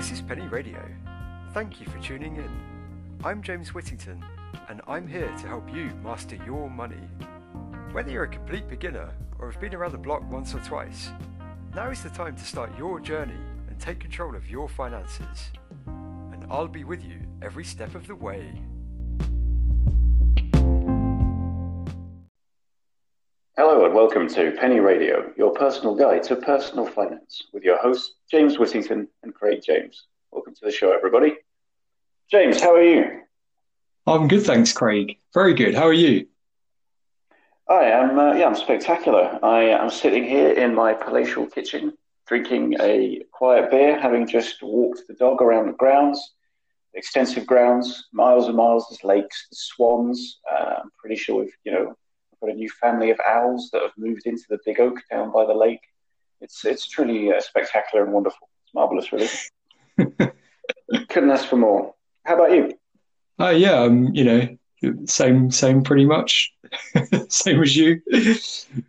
[0.00, 0.82] This is Penny Radio.
[1.52, 2.50] Thank you for tuning in.
[3.22, 4.24] I'm James Whittington,
[4.70, 7.06] and I'm here to help you master your money.
[7.92, 11.10] Whether you're a complete beginner or have been around the block once or twice,
[11.74, 13.36] now is the time to start your journey
[13.68, 15.50] and take control of your finances.
[15.86, 18.58] And I'll be with you every step of the way.
[23.62, 28.14] Hello and welcome to Penny Radio, your personal guide to personal finance, with your hosts
[28.30, 30.06] James Whittington and Craig James.
[30.32, 31.34] Welcome to the show, everybody.
[32.30, 33.20] James, how are you?
[34.06, 35.18] I'm good, thanks, Craig.
[35.34, 35.74] Very good.
[35.74, 36.26] How are you?
[37.68, 38.18] I am.
[38.18, 39.38] Uh, yeah, I'm spectacular.
[39.42, 41.92] I am sitting here in my palatial kitchen,
[42.26, 46.32] drinking a quiet beer, having just walked the dog around the grounds,
[46.94, 48.86] extensive grounds, miles and miles.
[48.88, 50.38] There's lakes, there's swans.
[50.50, 51.94] Uh, I'm pretty sure we've, you know,
[52.40, 55.44] got a new family of owls that have moved into the big oak down by
[55.44, 55.80] the lake.
[56.40, 58.48] It's it's truly uh, spectacular and wonderful.
[58.64, 59.28] It's marvelous, really.
[61.08, 61.94] Couldn't ask for more.
[62.24, 62.72] How about you?
[63.38, 64.48] Uh, yeah, um, you know,
[65.06, 66.52] same same pretty much,
[67.28, 68.00] same as you,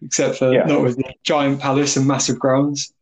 [0.01, 0.63] except for yeah.
[0.63, 2.93] not with the giant palace and massive grounds.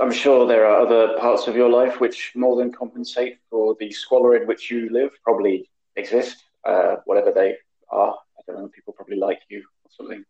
[0.00, 3.90] I'm sure there are other parts of your life which more than compensate for the
[3.90, 5.10] squalor in which you live.
[5.24, 7.56] Probably exist, uh, whatever they
[7.90, 8.16] are.
[8.52, 8.72] Don't.
[8.72, 10.24] People probably like you or something.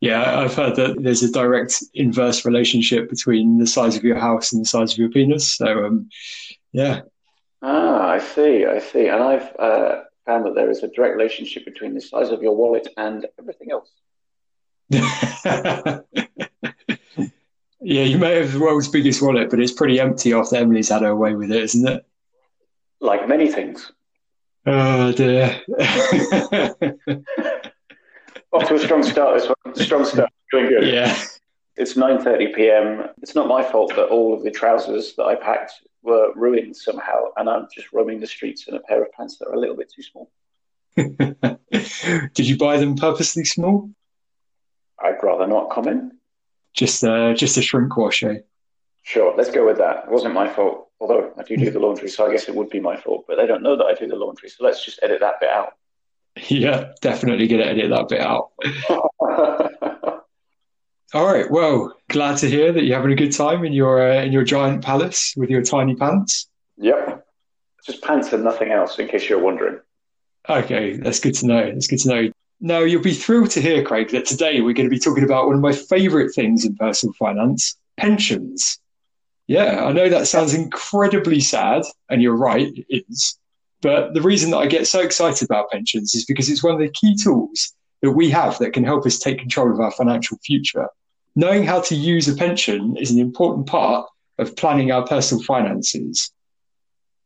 [0.00, 4.52] Yeah, I've heard that there's a direct inverse relationship between the size of your house
[4.52, 5.54] and the size of your penis.
[5.54, 6.10] So, um,
[6.72, 7.00] yeah.
[7.62, 8.66] Ah, I see.
[8.66, 9.08] I see.
[9.08, 12.54] And I've uh, found that there is a direct relationship between the size of your
[12.54, 13.90] wallet and everything else.
[14.90, 16.02] yeah,
[17.80, 21.16] you may have the world's biggest wallet, but it's pretty empty after Emily's had her
[21.16, 22.04] way with it, isn't it?
[23.00, 23.90] Like many things.
[24.66, 25.60] Oh dear.
[28.56, 29.74] Off to a strong start this one.
[29.74, 30.30] Strong start.
[30.50, 30.88] Doing good.
[30.88, 31.14] Yeah.
[31.76, 33.08] It's 9:30 p.m.
[33.20, 37.24] It's not my fault that all of the trousers that I packed were ruined somehow,
[37.36, 39.76] and I'm just roaming the streets in a pair of pants that are a little
[39.76, 40.30] bit too small.
[40.96, 43.90] Did you buy them purposely small?
[44.98, 46.14] I'd rather not comment.
[46.72, 48.38] Just, uh, just a shrink wash, eh?
[49.02, 50.04] Sure, let's go with that.
[50.04, 52.70] It wasn't my fault, although I do do the laundry, so I guess it would
[52.70, 53.26] be my fault.
[53.28, 55.50] But they don't know that I do the laundry, so let's just edit that bit
[55.50, 55.74] out.
[56.48, 58.50] Yeah, definitely going to edit that bit out.
[61.14, 61.50] All right.
[61.50, 64.44] Well, glad to hear that you're having a good time in your uh, in your
[64.44, 66.48] giant palace with your tiny pants.
[66.76, 67.26] Yep,
[67.84, 69.80] just pants and nothing else, in case you're wondering.
[70.48, 71.72] Okay, that's good to know.
[71.72, 72.30] That's good to know.
[72.60, 75.46] Now, you'll be thrilled to hear, Craig, that today we're going to be talking about
[75.46, 78.78] one of my favourite things in personal finance pensions.
[79.46, 83.38] Yeah, I know that sounds incredibly sad, and you're right, it is.
[83.82, 86.80] But the reason that I get so excited about pensions is because it's one of
[86.80, 90.38] the key tools that we have that can help us take control of our financial
[90.44, 90.88] future.
[91.34, 94.06] Knowing how to use a pension is an important part
[94.38, 96.32] of planning our personal finances.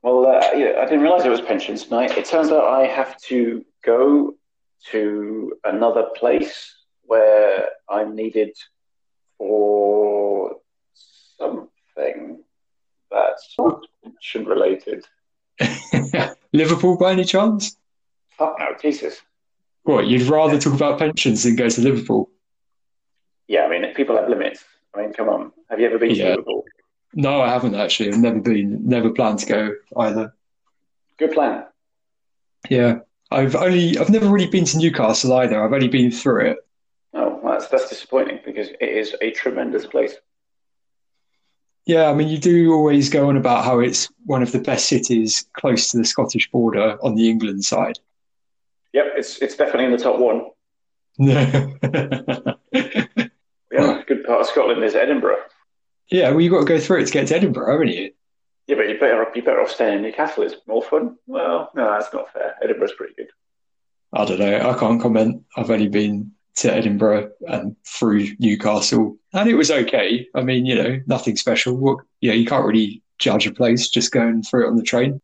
[0.02, 2.16] Well, uh, yeah, I didn't realize it was pensions tonight.
[2.16, 4.34] It turns out I have to go
[4.90, 8.56] to another place where I'm needed
[9.36, 10.56] for
[11.38, 12.42] something
[13.10, 13.56] that's
[14.02, 15.04] pension related.
[16.52, 17.76] Liverpool by any chance?
[18.30, 19.20] Fuck no, Jesus.
[19.82, 22.30] What, you'd rather talk about pensions than go to Liverpool?
[23.48, 24.64] Yeah, I mean, people have limits.
[24.94, 25.52] I mean, come on.
[25.68, 26.24] Have you ever been yeah.
[26.24, 26.64] to Liverpool?
[27.14, 28.10] No, I haven't actually.
[28.10, 30.34] I've never been, never planned to go either.
[31.18, 31.64] Good plan.
[32.68, 33.00] Yeah.
[33.30, 35.62] I've only, I've never really been to Newcastle either.
[35.62, 36.58] I've only been through it.
[37.14, 40.14] Oh, well, that's, that's disappointing because it is a tremendous place.
[41.90, 44.86] Yeah, I mean, you do always go on about how it's one of the best
[44.86, 47.98] cities close to the Scottish border on the England side.
[48.92, 50.50] Yep, it's it's definitely in the top one.
[51.18, 51.66] yeah,
[54.06, 55.42] good part of Scotland is Edinburgh.
[56.12, 58.12] Yeah, well, you've got to go through it to get to Edinburgh, haven't you?
[58.68, 60.44] Yeah, but you better you better off staying in Newcastle.
[60.44, 61.16] It's more fun.
[61.26, 62.54] Well, no, that's not fair.
[62.62, 63.30] Edinburgh's pretty good.
[64.12, 64.70] I don't know.
[64.70, 65.42] I can't comment.
[65.56, 70.28] I've only been to Edinburgh and through Newcastle, and it was okay.
[70.34, 71.76] I mean, you know, nothing special.
[71.76, 75.20] What, yeah, you can't really judge a place just going through it on the train.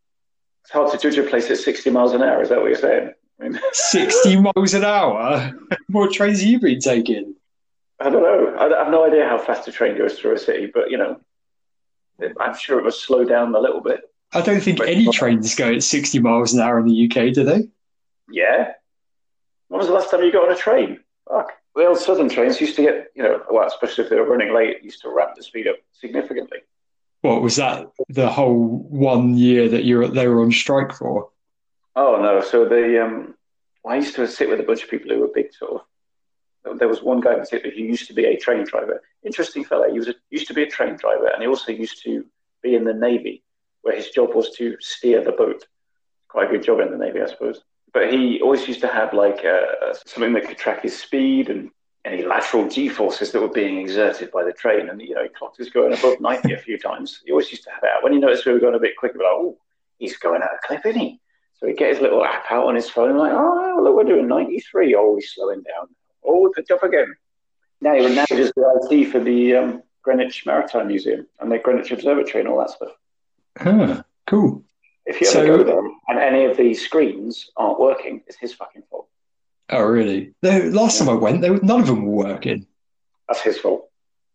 [0.63, 2.43] It's hard to judge a place at 60 miles an hour.
[2.43, 3.13] Is that what you're saying?
[3.41, 5.53] I mean, 60 miles an hour?
[5.89, 7.35] what trains have you been taking?
[8.01, 8.57] I don't know.
[8.59, 11.21] I have no idea how fast a train goes through a city, but, you know,
[12.41, 14.01] I'm sure it was slow down a little bit.
[14.33, 17.33] I don't think but any trains go at 60 miles an hour in the UK,
[17.33, 17.69] do they?
[18.31, 18.73] Yeah.
[19.69, 21.01] When was the last time you got on a train?
[21.29, 21.53] Fuck.
[21.75, 24.55] The old southern trains used to get, you know, well, especially if they were running
[24.55, 26.59] late, used to ramp the speed up significantly.
[27.23, 27.91] What was that?
[28.09, 31.31] The whole one year that you they were on strike for?
[31.97, 32.41] Oh no!
[32.41, 33.35] So they, um,
[33.87, 35.83] I used to sit with a bunch of people who were big sort
[36.65, 36.79] of.
[36.79, 39.03] There was one guy in particular who used to be a train driver.
[39.25, 39.91] Interesting fellow.
[39.91, 42.25] He was a, used to be a train driver, and he also used to
[42.63, 43.43] be in the navy,
[43.83, 45.67] where his job was to steer the boat.
[46.29, 47.63] Quite a good job in the Navy, I suppose.
[47.97, 51.71] But he always used to have like a, something that could track his speed and
[52.05, 54.91] any lateral G forces that were being exerted by the train.
[54.91, 57.23] And, you know, he clocked us going above 90 a few times.
[57.25, 58.03] He always used to have out.
[58.03, 59.57] When he noticed we were going a bit quicker, like, oh,
[59.97, 61.19] he's going out of clip, isn't he?
[61.55, 64.05] So he'd get his little app out on his phone and like, oh, look, we're
[64.05, 64.95] doing 93.
[64.95, 65.89] Oh, he's slowing down.
[66.23, 67.17] Oh, we picked up again.
[67.81, 72.41] Now he manages the IT for the um, Greenwich Maritime Museum and the Greenwich Observatory
[72.41, 72.93] and all that stuff.
[73.57, 74.66] Huh, cool.
[75.07, 78.53] If you ever so, go there and any of these screens aren't working, it's his
[78.53, 79.09] fucking fault.
[79.71, 80.35] Oh, really?
[80.43, 82.67] The last time I went, they, none of them were working.
[83.29, 83.89] That's his fault.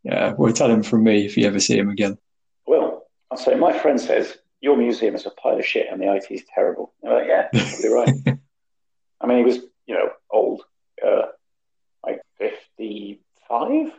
[0.03, 2.17] Yeah, well, tell him from me if you ever see him again.
[2.65, 6.13] Well, I'll say my friend says your museum is a pile of shit and the
[6.13, 6.93] IT is terrible.
[7.03, 8.39] I'm like, yeah, probably right.
[9.21, 10.61] I mean, he was, you know, old,
[11.05, 11.27] uh,
[12.05, 13.91] like 55.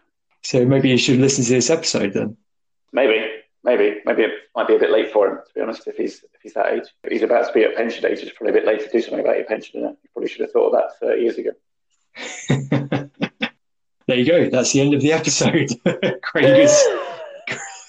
[0.43, 2.37] So maybe you should listen to this episode then.
[2.93, 5.97] Maybe, maybe, maybe it might be a bit late for him, to be honest, if
[5.97, 6.85] he's if he's that age.
[7.05, 9.01] If he's about to be at pension age, it's probably a bit late to do
[9.01, 9.81] something about your pension.
[9.81, 11.51] You probably should have thought of that 30 years ago.
[14.07, 14.51] there you go.
[14.51, 15.71] That's the end of the episode.
[16.23, 16.85] Craig is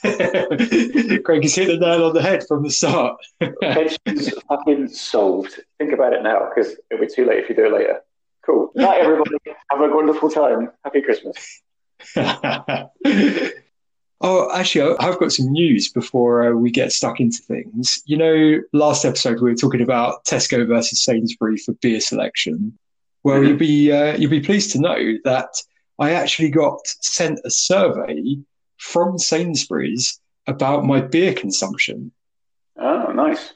[1.23, 3.17] Craig has hit the nail on the head from the start.
[3.61, 5.61] Pension's fucking solved.
[5.77, 8.01] Think about it now, because it'll be too late if you do it later.
[8.45, 8.71] Cool.
[8.75, 9.37] Night, everybody.
[9.71, 10.71] Have a wonderful time.
[10.83, 11.61] Happy Christmas.
[14.23, 18.01] Oh, actually, I've got some news before uh, we get stuck into things.
[18.05, 22.77] You know, last episode we were talking about Tesco versus Sainsbury for beer selection.
[23.23, 23.47] Well, mm-hmm.
[23.47, 25.49] you'll be uh, you'll be pleased to know that
[25.99, 28.37] I actually got sent a survey
[28.77, 32.11] from Sainsbury's about my beer consumption.
[32.77, 33.53] Oh, nice.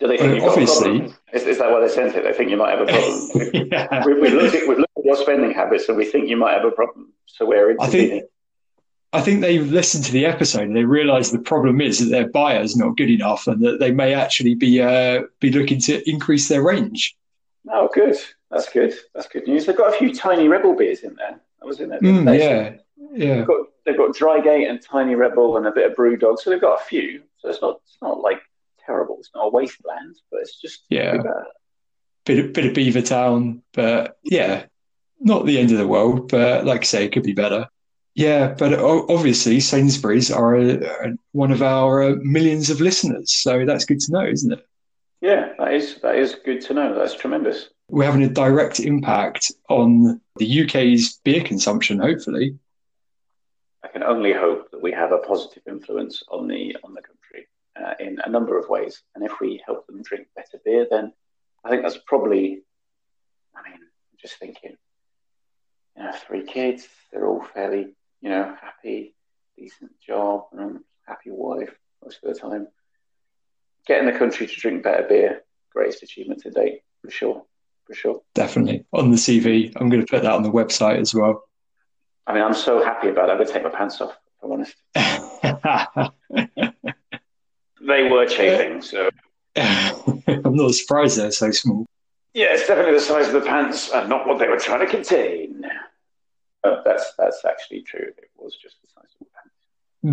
[0.00, 2.24] Do they think you've obviously, is, is, that why they sent it?
[2.24, 3.30] They think you might have a problem.
[3.72, 4.04] yeah.
[4.04, 6.54] we, have looked at, we've looked at your spending habits and we think you might
[6.54, 7.12] have a problem.
[7.26, 8.06] So we're intervening.
[8.06, 8.24] I think,
[9.14, 12.28] I think they've listened to the episode and they realise the problem is that their
[12.28, 16.08] buyer is not good enough and that they may actually be uh, be looking to
[16.10, 17.16] increase their range.
[17.70, 18.16] Oh, good.
[18.50, 18.92] That's good.
[19.14, 19.66] That's good news.
[19.66, 21.40] They've got a few tiny rebel beers in there.
[21.62, 22.00] I was in there.
[22.00, 22.74] Mm, yeah,
[23.12, 23.36] yeah.
[23.36, 26.60] They've got, they've got Drygate and Tiny Rebel and a bit of Brewdog, so they've
[26.60, 27.22] got a few.
[27.38, 28.40] So it's not it's not like
[28.84, 29.16] terrible.
[29.20, 31.22] It's not a wasteland, but it's just yeah,
[32.24, 34.64] bit of, bit of Beavertown, but yeah,
[35.20, 36.30] not the end of the world.
[36.30, 37.68] But like I say, it could be better.
[38.14, 43.66] Yeah, but obviously Sainsbury's are a, a, one of our uh, millions of listeners, so
[43.66, 44.64] that's good to know, isn't it?
[45.20, 46.94] Yeah, that is that is good to know.
[46.96, 47.70] That's tremendous.
[47.88, 52.58] We're having a direct impact on the UK's beer consumption, hopefully.
[53.82, 57.48] I can only hope that we have a positive influence on the on the country
[57.74, 59.02] uh, in a number of ways.
[59.14, 61.12] And if we help them drink better beer, then
[61.64, 62.62] I think that's probably.
[63.56, 64.76] I mean, I'm just thinking.
[65.96, 67.94] You know, three kids, they're all fairly,
[68.24, 69.14] you know, happy,
[69.56, 71.72] decent job, and happy wife
[72.02, 72.66] most of the time.
[73.86, 77.44] Getting the country to drink better beer, greatest achievement to date, for sure.
[77.86, 78.22] For sure.
[78.34, 78.86] Definitely.
[78.94, 79.70] On the CV.
[79.76, 81.42] I'm going to put that on the website as well.
[82.26, 83.32] I mean, I'm so happy about it.
[83.32, 84.74] I would take my pants off, if I'm honest.
[87.86, 89.10] they were chafing, so.
[89.56, 91.84] I'm not surprised they're so small.
[92.32, 94.86] Yeah, it's definitely the size of the pants and not what they were trying to
[94.86, 95.62] contain.
[96.64, 98.08] But that's that's actually true.
[98.16, 99.26] It was just the size of
[100.02, 100.10] the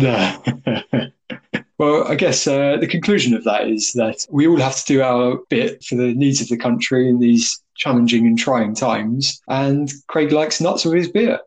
[1.00, 1.14] pants.
[1.78, 5.00] well, I guess uh, the conclusion of that is that we all have to do
[5.02, 9.40] our bit for the needs of the country in these challenging and trying times.
[9.48, 11.40] And Craig likes nuts with his beer.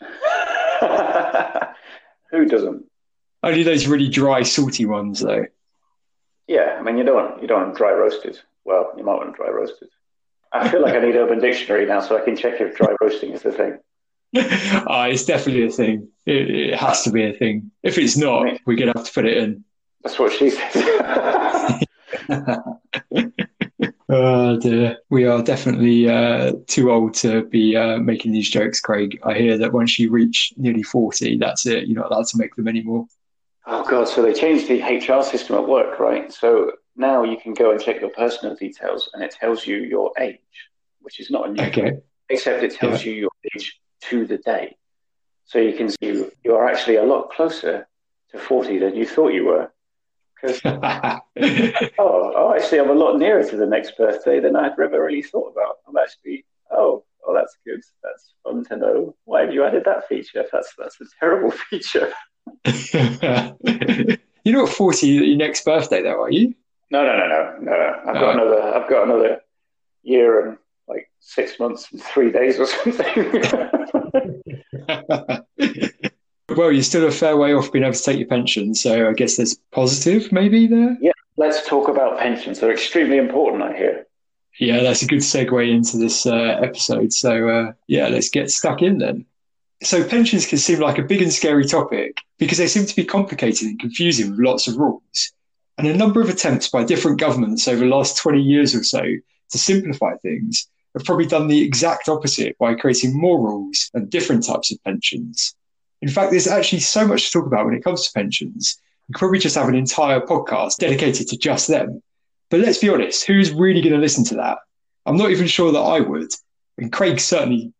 [2.30, 2.84] Who doesn't?
[3.42, 5.46] Only those really dry, salty ones, though.
[6.46, 8.38] Yeah, I mean, you don't want you don't want dry roasted.
[8.64, 9.88] Well, you might want dry roasted.
[10.52, 13.32] I feel like I need Urban Dictionary now so I can check if dry roasting
[13.32, 13.78] is the thing.
[14.36, 16.08] Oh, it's definitely a thing.
[16.26, 17.70] It, it, has to be a thing.
[17.82, 19.64] If it's not, we're gonna have to put it in.
[20.02, 21.80] That's what she said.
[24.10, 29.20] Oh dear, we are definitely uh, too old to be uh, making these jokes, Craig.
[29.22, 31.86] I hear that once you reach nearly forty, that's it.
[31.86, 33.06] You're not allowed to make them anymore.
[33.66, 34.08] Oh god!
[34.08, 36.32] So they changed the HR system at work, right?
[36.32, 40.10] So now you can go and check your personal details, and it tells you your
[40.18, 40.38] age,
[41.00, 41.98] which is not a new Okay.
[42.30, 43.12] Except it tells yeah.
[43.12, 44.76] you your age to the day,
[45.44, 47.86] so you can see you are actually a lot closer
[48.30, 49.72] to forty than you thought you were.
[50.40, 51.20] Because oh,
[51.98, 55.52] oh, actually, I'm a lot nearer to the next birthday than I'd ever really thought
[55.52, 55.76] about.
[55.88, 57.80] I'm actually oh, oh, that's good.
[58.02, 59.16] That's fun to know.
[59.24, 60.44] Why have you added that feature?
[60.50, 62.12] That's that's a terrible feature.
[64.44, 66.54] You're not 40 your next birthday, though, are you?
[66.90, 68.02] No, no, no, no, no.
[68.06, 68.62] I've got another.
[68.62, 69.40] I've got another
[70.02, 73.42] year and like six months and three days or something.
[76.56, 78.74] well, you're still a fair way off being able to take your pension.
[78.74, 80.96] So I guess there's positive maybe there.
[81.00, 82.60] Yeah, let's talk about pensions.
[82.60, 84.06] They're extremely important, I hear.
[84.58, 87.12] Yeah, that's a good segue into this uh, episode.
[87.12, 89.24] So uh, yeah, let's get stuck in then.
[89.82, 93.04] So pensions can seem like a big and scary topic because they seem to be
[93.04, 95.32] complicated and confusing with lots of rules.
[95.76, 99.00] And a number of attempts by different governments over the last 20 years or so
[99.00, 104.46] to simplify things have probably done the exact opposite by creating more rules and different
[104.46, 105.54] types of pensions.
[106.00, 108.80] In fact, there's actually so much to talk about when it comes to pensions.
[109.08, 112.02] You could probably just have an entire podcast dedicated to just them.
[112.50, 114.58] But let's be honest, who's really going to listen to that?
[115.06, 116.32] I'm not even sure that I would.
[116.78, 117.72] And Craig certainly,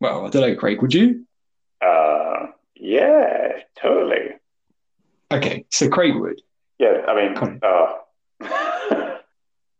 [0.00, 1.26] well, I don't know, Craig, would you?
[1.80, 4.34] Uh, yeah, totally.
[5.30, 6.40] Okay, so Craig would.
[6.78, 7.92] Yeah, I mean, uh,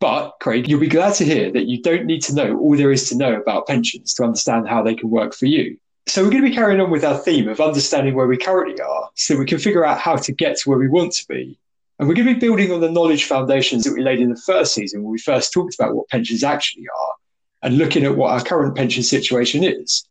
[0.01, 2.91] but Craig, you'll be glad to hear that you don't need to know all there
[2.91, 5.77] is to know about pensions to understand how they can work for you.
[6.07, 8.81] So we're going to be carrying on with our theme of understanding where we currently
[8.81, 11.59] are so we can figure out how to get to where we want to be.
[11.99, 14.41] And we're going to be building on the knowledge foundations that we laid in the
[14.41, 17.15] first season when we first talked about what pensions actually are
[17.63, 20.09] and looking at what our current pension situation is.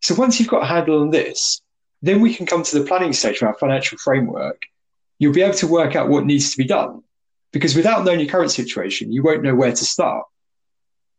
[0.00, 1.60] So once you've got a handle on this,
[2.02, 4.62] then we can come to the planning stage of our financial framework.
[5.18, 7.02] You'll be able to work out what needs to be done
[7.52, 10.26] because without knowing your current situation, you won't know where to start.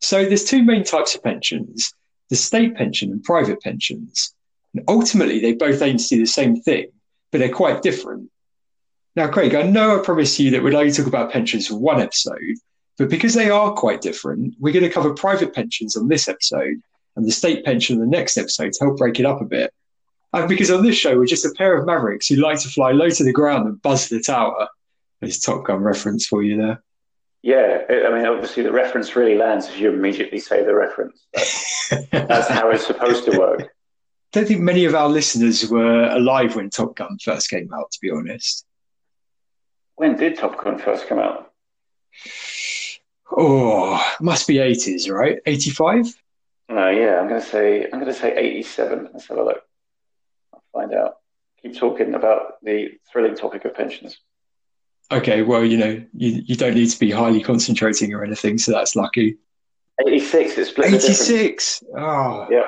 [0.02, 1.94] So there's two main types of pensions,
[2.30, 4.34] the state pension and private pensions.
[4.74, 6.88] And ultimately, they both aim to do the same thing,
[7.32, 8.30] but they're quite different.
[9.16, 12.02] Now, Craig, I know I promised you that we'd only talk about pensions for one
[12.02, 12.58] episode,
[12.98, 16.82] but because they are quite different, we're going to cover private pensions on this episode
[17.16, 19.72] and the state pension in the next episode to help break it up a bit.
[20.34, 22.92] And because on this show, we're just a pair of mavericks who like to fly
[22.92, 24.68] low to the ground and buzz the tower.
[25.24, 26.84] There's Top Gun reference for you there.
[27.42, 31.26] Yeah, I mean, obviously the reference really lands if you immediately say the reference.
[31.34, 33.62] That's, that's how it's supposed to work.
[33.62, 33.68] I
[34.32, 38.00] don't think many of our listeners were alive when Top Gun first came out, to
[38.02, 38.66] be honest.
[39.96, 41.52] When did Top Gun first come out?
[43.32, 45.40] Oh, must be 80s, right?
[45.46, 46.14] 85?
[46.70, 49.10] No, yeah, I'm going to say I'm going to say 87.
[49.14, 49.62] Let's have a look.
[50.54, 51.16] I'll find out.
[51.62, 54.18] Keep talking about the thrilling topic of pensions.
[55.12, 58.72] Okay, well, you know, you, you don't need to be highly concentrating or anything, so
[58.72, 59.38] that's lucky.
[60.00, 60.94] 86, it's split.
[60.94, 61.84] 86.
[61.96, 62.48] Oh.
[62.50, 62.64] Yeah.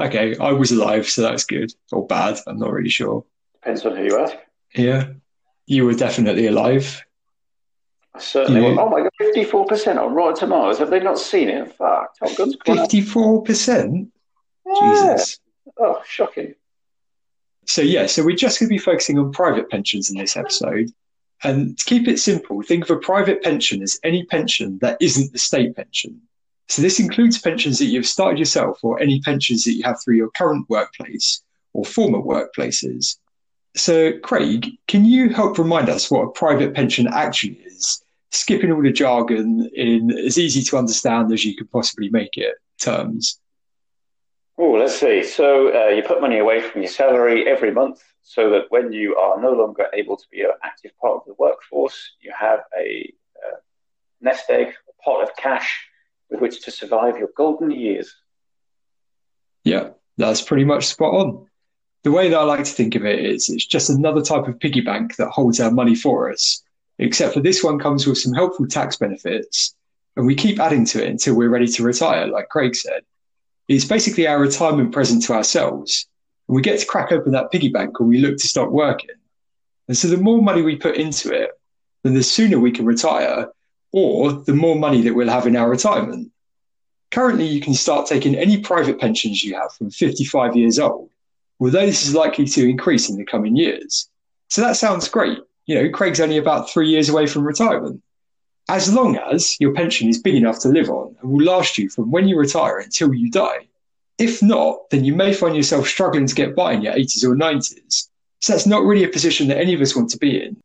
[0.00, 2.38] Okay, I was alive, so that's good or bad.
[2.46, 3.24] I'm not really sure.
[3.54, 4.36] Depends on who you ask.
[4.74, 5.08] Yeah,
[5.66, 7.04] you were definitely alive.
[8.14, 8.60] I certainly.
[8.62, 8.78] Was.
[8.78, 10.78] Oh my god, 54% on Rotten Tomatoes.
[10.78, 11.72] Have they not seen it?
[11.74, 12.16] Fuck.
[12.16, 12.90] Top Gun's gone up.
[12.90, 14.08] 54%?
[14.66, 14.74] Yeah.
[14.80, 15.40] Jesus.
[15.78, 16.54] Oh, shocking.
[17.66, 20.90] So, yeah, so we're just going to be focusing on private pensions in this episode.
[21.44, 25.32] And to keep it simple, think of a private pension as any pension that isn't
[25.32, 26.20] the state pension.
[26.68, 30.16] So, this includes pensions that you've started yourself or any pensions that you have through
[30.16, 31.42] your current workplace
[31.72, 33.16] or former workplaces.
[33.74, 38.02] So, Craig, can you help remind us what a private pension actually is?
[38.32, 42.56] Skipping all the jargon in as easy to understand as you could possibly make it
[42.78, 43.40] terms.
[44.58, 45.22] Oh, let's see.
[45.22, 49.16] So uh, you put money away from your salary every month so that when you
[49.16, 53.10] are no longer able to be an active part of the workforce, you have a
[53.42, 53.56] uh,
[54.20, 55.88] nest egg, a pot of cash
[56.28, 58.14] with which to survive your golden years.
[59.64, 61.46] Yeah, that's pretty much spot on.
[62.04, 64.60] The way that I like to think of it is it's just another type of
[64.60, 66.62] piggy bank that holds our money for us,
[66.98, 69.74] except for this one comes with some helpful tax benefits,
[70.16, 73.04] and we keep adding to it until we're ready to retire, like Craig said.
[73.68, 76.06] It's basically our retirement present to ourselves,
[76.48, 79.10] and we get to crack open that piggy bank when we look to stop working.
[79.86, 81.50] And so the more money we put into it,
[82.02, 83.48] then the sooner we can retire,
[83.92, 86.30] or the more money that we'll have in our retirement.
[87.10, 91.10] Currently, you can start taking any private pensions you have from 55 years old,
[91.58, 94.10] although this is likely to increase in the coming years.
[94.48, 95.38] So that sounds great.
[95.66, 98.02] You know, Craig's only about three years away from retirement.
[98.68, 101.88] As long as your pension is big enough to live on and will last you
[101.88, 103.68] from when you retire until you die.
[104.18, 107.36] If not, then you may find yourself struggling to get by in your 80s or
[107.36, 108.08] 90s.
[108.40, 110.56] So that's not really a position that any of us want to be in.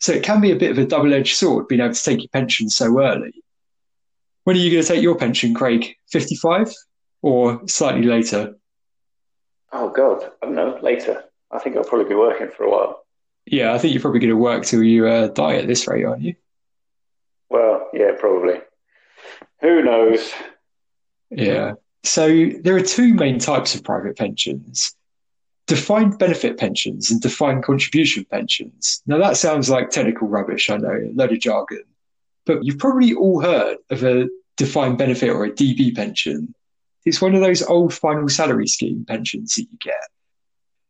[0.00, 2.20] So it can be a bit of a double edged sword being able to take
[2.20, 3.32] your pension so early.
[4.44, 5.96] When are you going to take your pension, Craig?
[6.10, 6.72] 55
[7.22, 8.54] or slightly later?
[9.72, 10.30] Oh, God.
[10.42, 10.78] I don't know.
[10.82, 11.24] Later.
[11.50, 13.04] I think I'll probably be working for a while.
[13.46, 16.04] Yeah, I think you're probably going to work till you uh, die at this rate,
[16.04, 16.34] aren't you?
[17.50, 18.60] Well, yeah, probably.
[19.60, 20.32] Who knows?
[21.30, 21.74] Yeah.
[22.04, 24.94] So there are two main types of private pensions
[25.66, 29.02] defined benefit pensions and defined contribution pensions.
[29.06, 31.84] Now, that sounds like technical rubbish, I know, a load of jargon,
[32.44, 36.54] but you've probably all heard of a defined benefit or a DB pension.
[37.06, 40.08] It's one of those old final salary scheme pensions that you get.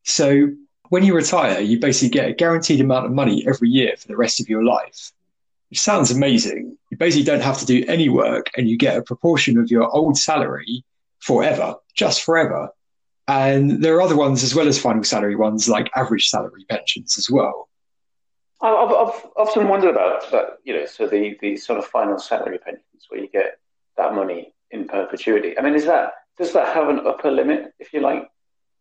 [0.02, 0.48] So
[0.88, 4.16] when you retire, you basically get a guaranteed amount of money every year for the
[4.16, 5.12] rest of your life.
[5.70, 6.76] It sounds amazing.
[6.90, 9.88] You basically don't have to do any work and you get a proportion of your
[9.94, 10.84] old salary
[11.24, 12.68] forever, just forever.
[13.26, 17.16] And there are other ones as well as final salary ones, like average salary pensions
[17.16, 17.70] as well.
[18.60, 22.58] I've, I've often wondered about that, you know, so the, the sort of final salary
[22.58, 23.58] pensions where you get
[23.96, 25.58] that money in perpetuity.
[25.58, 27.72] I mean, is that does that have an upper limit?
[27.78, 28.28] If you're like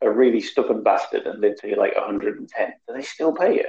[0.01, 3.65] a really stubborn bastard and live till you're like 110, do they still pay you?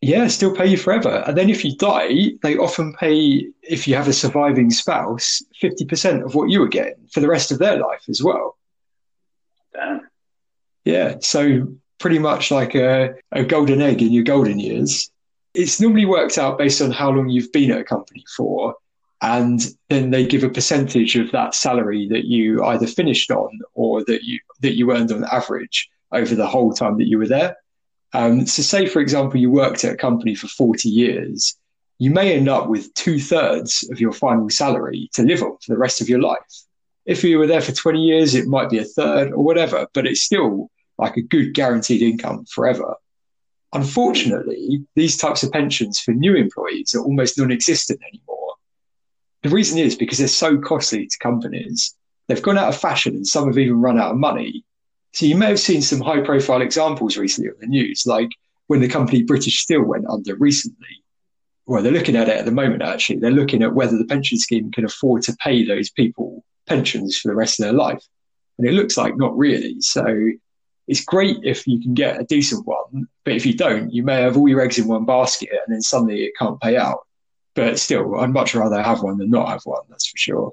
[0.00, 1.24] Yeah, still pay you forever.
[1.26, 6.24] And then if you die, they often pay, if you have a surviving spouse, 50%
[6.24, 8.56] of what you were getting for the rest of their life as well.
[9.74, 10.08] Damn.
[10.84, 11.66] Yeah, so
[11.98, 15.10] pretty much like a, a golden egg in your golden years.
[15.54, 18.76] It's normally worked out based on how long you've been at a company for.
[19.20, 24.04] And then they give a percentage of that salary that you either finished on or
[24.04, 27.56] that you that you earned on average over the whole time that you were there.
[28.12, 31.56] Um, so, say for example, you worked at a company for 40 years,
[31.98, 35.72] you may end up with two thirds of your final salary to live on for
[35.74, 36.38] the rest of your life.
[37.04, 40.06] If you were there for 20 years, it might be a third or whatever, but
[40.06, 42.94] it's still like a good guaranteed income forever.
[43.72, 48.54] Unfortunately, these types of pensions for new employees are almost non existent anymore.
[49.42, 51.94] The reason is because they're so costly to companies.
[52.26, 54.64] They've gone out of fashion and some have even run out of money.
[55.12, 58.28] So you may have seen some high profile examples recently on the news, like
[58.66, 61.02] when the company British Steel went under recently.
[61.66, 63.18] Well, they're looking at it at the moment, actually.
[63.18, 67.28] They're looking at whether the pension scheme can afford to pay those people pensions for
[67.28, 68.02] the rest of their life.
[68.58, 69.76] And it looks like not really.
[69.80, 70.30] So
[70.86, 74.22] it's great if you can get a decent one, but if you don't, you may
[74.22, 77.00] have all your eggs in one basket and then suddenly it can't pay out.
[77.54, 80.52] But still, I'd much rather have one than not have one, that's for sure.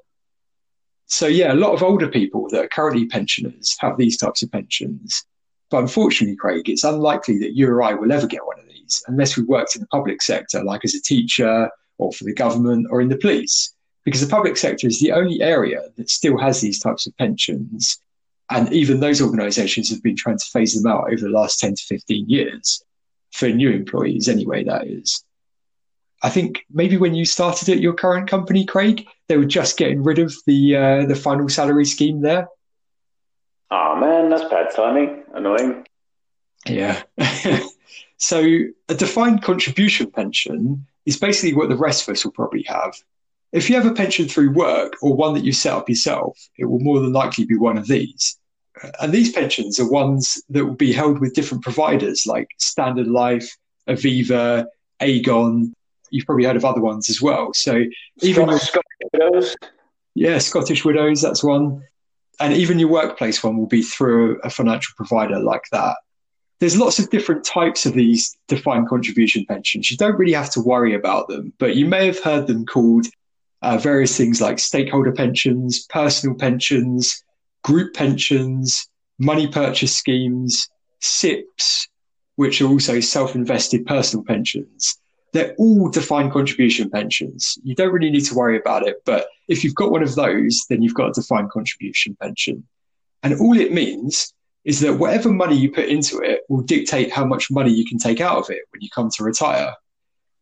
[1.06, 4.50] So yeah, a lot of older people that are currently pensioners have these types of
[4.50, 5.24] pensions.
[5.70, 9.02] But unfortunately, Craig, it's unlikely that you or I will ever get one of these
[9.06, 12.88] unless we worked in the public sector, like as a teacher or for the government
[12.90, 16.60] or in the police, because the public sector is the only area that still has
[16.60, 17.98] these types of pensions.
[18.50, 21.74] And even those organizations have been trying to phase them out over the last 10
[21.74, 22.82] to 15 years
[23.32, 25.24] for new employees, anyway, that is.
[26.26, 30.02] I think maybe when you started at your current company, Craig, they were just getting
[30.02, 32.48] rid of the uh, the final salary scheme there.
[33.70, 35.22] Oh man, that's bad timing.
[35.32, 35.86] Annoying.
[36.66, 37.00] Yeah.
[38.16, 38.40] so
[38.88, 42.96] a defined contribution pension is basically what the rest of us will probably have.
[43.52, 46.64] If you have a pension through work or one that you set up yourself, it
[46.64, 48.36] will more than likely be one of these.
[49.00, 53.56] And these pensions are ones that will be held with different providers like Standard Life,
[53.88, 54.66] Aviva,
[55.00, 55.70] Aegon,
[56.10, 57.52] you've probably heard of other ones as well.
[57.54, 57.84] So
[58.22, 59.56] even your, Scottish Widows.
[60.14, 61.82] Yeah, Scottish Widows, that's one.
[62.40, 65.96] And even your workplace one will be through a financial provider like that.
[66.58, 69.90] There's lots of different types of these defined contribution pensions.
[69.90, 73.06] You don't really have to worry about them, but you may have heard them called
[73.62, 77.22] uh, various things like stakeholder pensions, personal pensions,
[77.62, 78.88] group pensions,
[79.18, 80.68] money purchase schemes,
[81.00, 81.88] SIPPs,
[82.36, 84.98] which are also self invested personal pensions
[85.36, 87.58] they're all defined contribution pensions.
[87.62, 89.02] You don't really need to worry about it.
[89.04, 92.64] But if you've got one of those, then you've got a defined contribution pension.
[93.22, 94.32] And all it means
[94.64, 97.98] is that whatever money you put into it will dictate how much money you can
[97.98, 99.74] take out of it when you come to retire.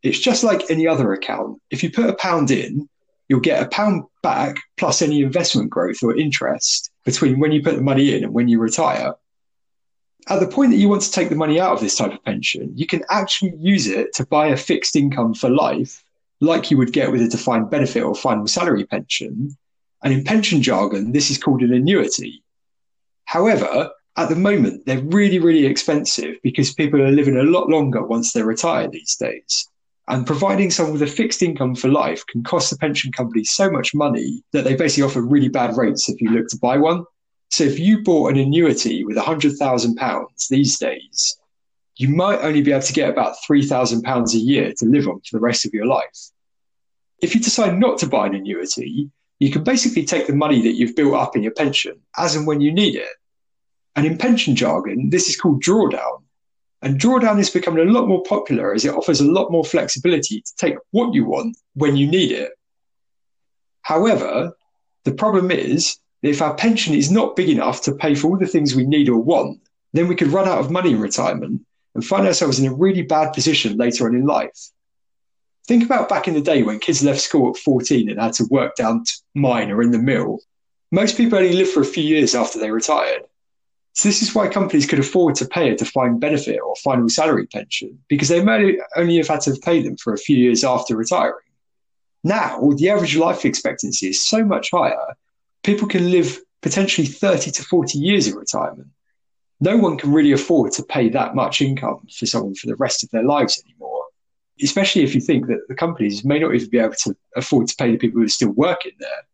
[0.05, 1.61] It's just like any other account.
[1.71, 2.89] If you put a pound in,
[3.29, 7.75] you'll get a pound back plus any investment growth or interest between when you put
[7.75, 9.15] the money in and when you retire
[10.29, 12.25] at the point that you want to take the money out of this type of
[12.25, 16.05] pension, you can actually use it to buy a fixed income for life,
[16.41, 19.57] like you would get with a defined benefit or final salary pension.
[20.03, 22.43] And in pension jargon, this is called an annuity.
[23.25, 28.03] However, at the moment, they're really, really expensive because people are living a lot longer
[28.03, 29.69] once they retire these days.
[30.07, 33.71] And providing someone with a fixed income for life can cost the pension company so
[33.71, 37.05] much money that they basically offer really bad rates if you look to buy one.
[37.55, 41.38] So if you bought an annuity with £100,000 these days,
[41.95, 45.37] you might only be able to get about £3,000 a year to live on for
[45.37, 46.19] the rest of your life.
[47.23, 50.73] If you decide not to buy an annuity, you can basically take the money that
[50.73, 53.14] you've built up in your pension as and when you need it.
[53.95, 56.25] And in pension jargon, this is called drawdown.
[56.83, 60.40] And drawdown is becoming a lot more popular as it offers a lot more flexibility
[60.40, 62.51] to take what you want when you need it.
[63.83, 64.57] However,
[65.05, 65.99] the problem is
[66.31, 69.09] if our pension is not big enough to pay for all the things we need
[69.09, 69.61] or want,
[69.93, 71.61] then we could run out of money in retirement
[71.95, 74.71] and find ourselves in a really bad position later on in life.
[75.67, 78.45] Think about back in the day when kids left school at 14 and had to
[78.51, 80.41] work down to mine or in the mill.
[80.91, 83.23] Most people only lived for a few years after they retired.
[83.95, 87.47] So this is why companies could afford to pay a defined benefit or final salary
[87.47, 90.97] pension because they may only have had to pay them for a few years after
[90.97, 91.39] retiring.
[92.25, 95.17] Now, the average life expectancy is so much higher,
[95.64, 98.88] people can live potentially 30 to 40 years in retirement.
[99.61, 103.03] No one can really afford to pay that much income for someone for the rest
[103.03, 104.05] of their lives anymore,
[104.62, 107.77] especially if you think that the companies may not even be able to afford to
[107.77, 109.27] pay the people who are still working there.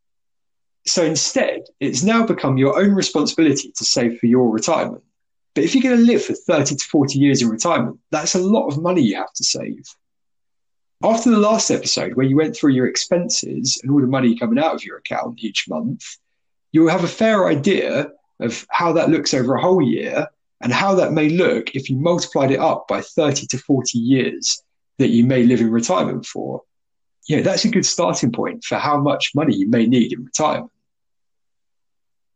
[0.86, 5.04] So instead, it's now become your own responsibility to save for your retirement.
[5.54, 8.38] But if you're going to live for 30 to 40 years in retirement, that's a
[8.38, 9.84] lot of money you have to save.
[11.02, 14.62] After the last episode, where you went through your expenses and all the money coming
[14.62, 16.04] out of your account each month,
[16.72, 20.26] you'll have a fair idea of how that looks over a whole year
[20.60, 24.62] and how that may look if you multiplied it up by 30 to 40 years
[24.98, 26.62] that you may live in retirement for.
[27.28, 30.70] Yeah, that's a good starting point for how much money you may need in retirement.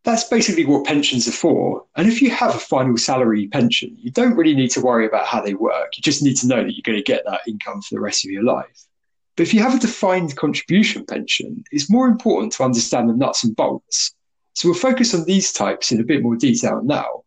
[0.04, 1.84] That's basically what pensions are for.
[1.96, 5.26] And if you have a final salary pension, you don't really need to worry about
[5.26, 5.96] how they work.
[5.96, 8.24] You just need to know that you're going to get that income for the rest
[8.24, 8.82] of your life.
[9.36, 13.44] But if you have a defined contribution pension, it's more important to understand the nuts
[13.44, 14.14] and bolts
[14.54, 17.24] so we'll focus on these types in a bit more detail now.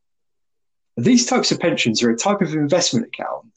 [0.96, 3.48] These types of pensions are a type of investment account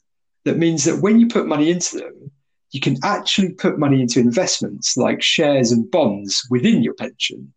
[0.43, 2.31] that means that when you put money into them,
[2.71, 7.53] you can actually put money into investments like shares and bonds within your pension.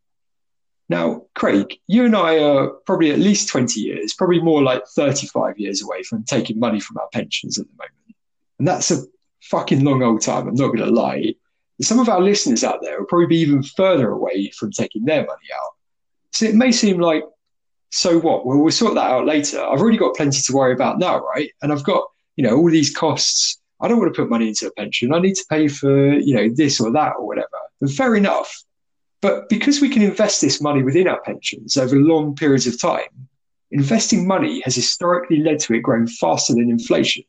[0.89, 5.59] Now, Craig, you and I are probably at least 20 years, probably more like 35
[5.59, 8.17] years away from taking money from our pensions at the moment.
[8.59, 9.03] And that's a
[9.43, 11.35] fucking long old time, I'm not going to lie.
[11.81, 15.25] Some of our listeners out there will probably be even further away from taking their
[15.25, 15.73] money out.
[16.33, 17.25] So it may seem like,
[17.91, 18.45] so what?
[18.45, 19.61] Well, we'll sort that out later.
[19.65, 21.51] I've already got plenty to worry about now, right?
[21.63, 22.05] And I've got,
[22.37, 23.61] you know, all these costs.
[23.81, 25.15] I don't want to put money into a pension.
[25.15, 27.49] I need to pay for, you know, this or that or whatever.
[27.81, 28.65] And fair enough.
[29.25, 33.09] But because we can invest this money within our pensions over long periods of time,
[33.71, 37.23] investing money has historically led to it growing faster than inflation,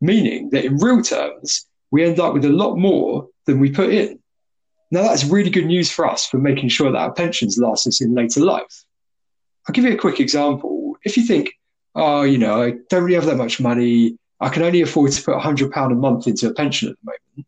[0.00, 3.90] meaning that in real terms, we end up with a lot more than we put
[3.90, 4.18] in.
[4.90, 8.00] Now, that's really good news for us for making sure that our pensions last us
[8.00, 8.84] in later life.
[9.68, 10.96] I'll give you a quick example.
[11.04, 11.52] If you think,
[11.94, 15.22] oh, you know, I don't really have that much money, I can only afford to
[15.22, 17.46] put £100 a month into a pension at the moment,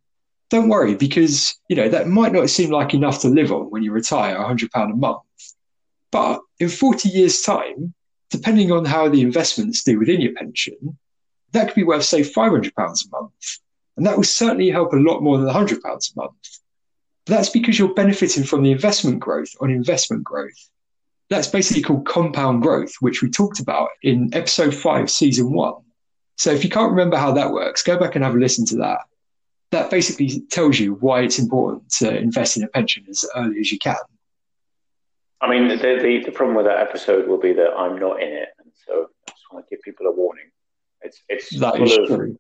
[0.51, 3.83] don't worry because, you know, that might not seem like enough to live on when
[3.83, 5.23] you retire, £100 a month.
[6.11, 7.95] But in 40 years' time,
[8.31, 10.99] depending on how the investments do within your pension,
[11.53, 13.59] that could be worth, say, £500 a month.
[13.97, 16.59] And that will certainly help a lot more than £100 a month.
[17.27, 20.69] That's because you're benefiting from the investment growth on investment growth.
[21.29, 25.75] That's basically called compound growth, which we talked about in episode five, season one.
[26.39, 28.77] So if you can't remember how that works, go back and have a listen to
[28.79, 29.01] that.
[29.71, 33.71] That basically tells you why it's important to invest in a pension as early as
[33.71, 33.97] you can.
[35.41, 38.29] I mean, the, the, the problem with that episode will be that I'm not in
[38.29, 38.49] it.
[38.59, 40.51] And so I just want to give people a warning.
[41.03, 42.37] It's, it's that full of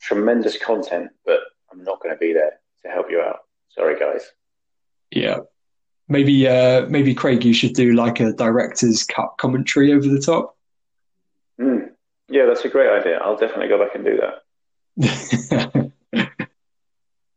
[0.00, 1.40] tremendous content, but
[1.72, 3.38] I'm not going to be there to help you out.
[3.70, 4.30] Sorry, guys.
[5.10, 5.38] Yeah.
[6.08, 10.56] Maybe, uh, maybe Craig, you should do like a director's cut commentary over the top.
[11.60, 11.90] Mm.
[12.28, 13.18] Yeah, that's a great idea.
[13.18, 14.42] I'll definitely go back and do that.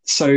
[0.07, 0.29] so,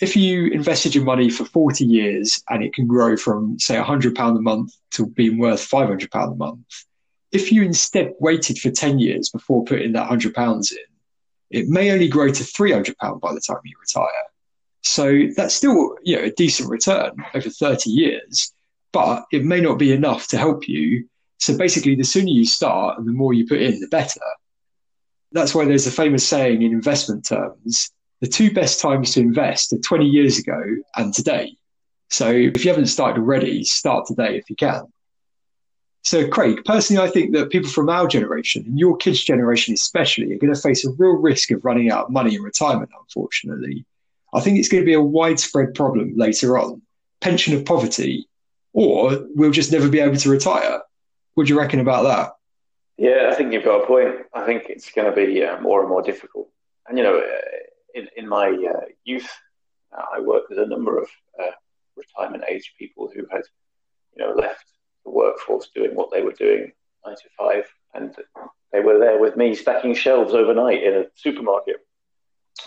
[0.00, 4.16] if you invested your money for 40 years and it can grow from, say, £100
[4.16, 6.64] a month to being worth £500 a month,
[7.32, 10.78] if you instead waited for 10 years before putting that £100 in,
[11.50, 14.06] it may only grow to £300 by the time you retire.
[14.82, 18.52] So that's still you know a decent return over 30 years,
[18.92, 21.08] but it may not be enough to help you.
[21.38, 24.20] So basically, the sooner you start and the more you put in, the better.
[25.32, 27.90] That's why there's a famous saying in investment terms:
[28.20, 30.60] the two best times to invest are 20 years ago
[30.96, 31.56] and today.
[32.10, 34.82] So if you haven't started already, start today if you can.
[36.02, 40.32] So, Craig, personally, I think that people from our generation, and your kids' generation especially,
[40.32, 43.84] are going to face a real risk of running out of money in retirement, unfortunately.
[44.32, 46.80] I think it's going to be a widespread problem later on,
[47.20, 48.28] pension of poverty,
[48.72, 50.80] or we'll just never be able to retire.
[51.34, 52.32] What do you reckon about that?
[52.96, 54.14] Yeah, I think you've got a point.
[54.32, 56.48] I think it's going to be uh, more and more difficult.
[56.88, 57.22] And, you know,
[57.94, 59.30] in, in my uh, youth,
[59.96, 61.08] uh, I worked with a number of
[61.40, 61.50] uh,
[61.96, 63.42] retirement age people who had,
[64.16, 64.64] you know, left
[65.04, 66.72] the workforce doing what they were doing
[67.04, 67.64] nine to five.
[67.94, 68.14] And
[68.72, 71.76] they were there with me stacking shelves overnight in a supermarket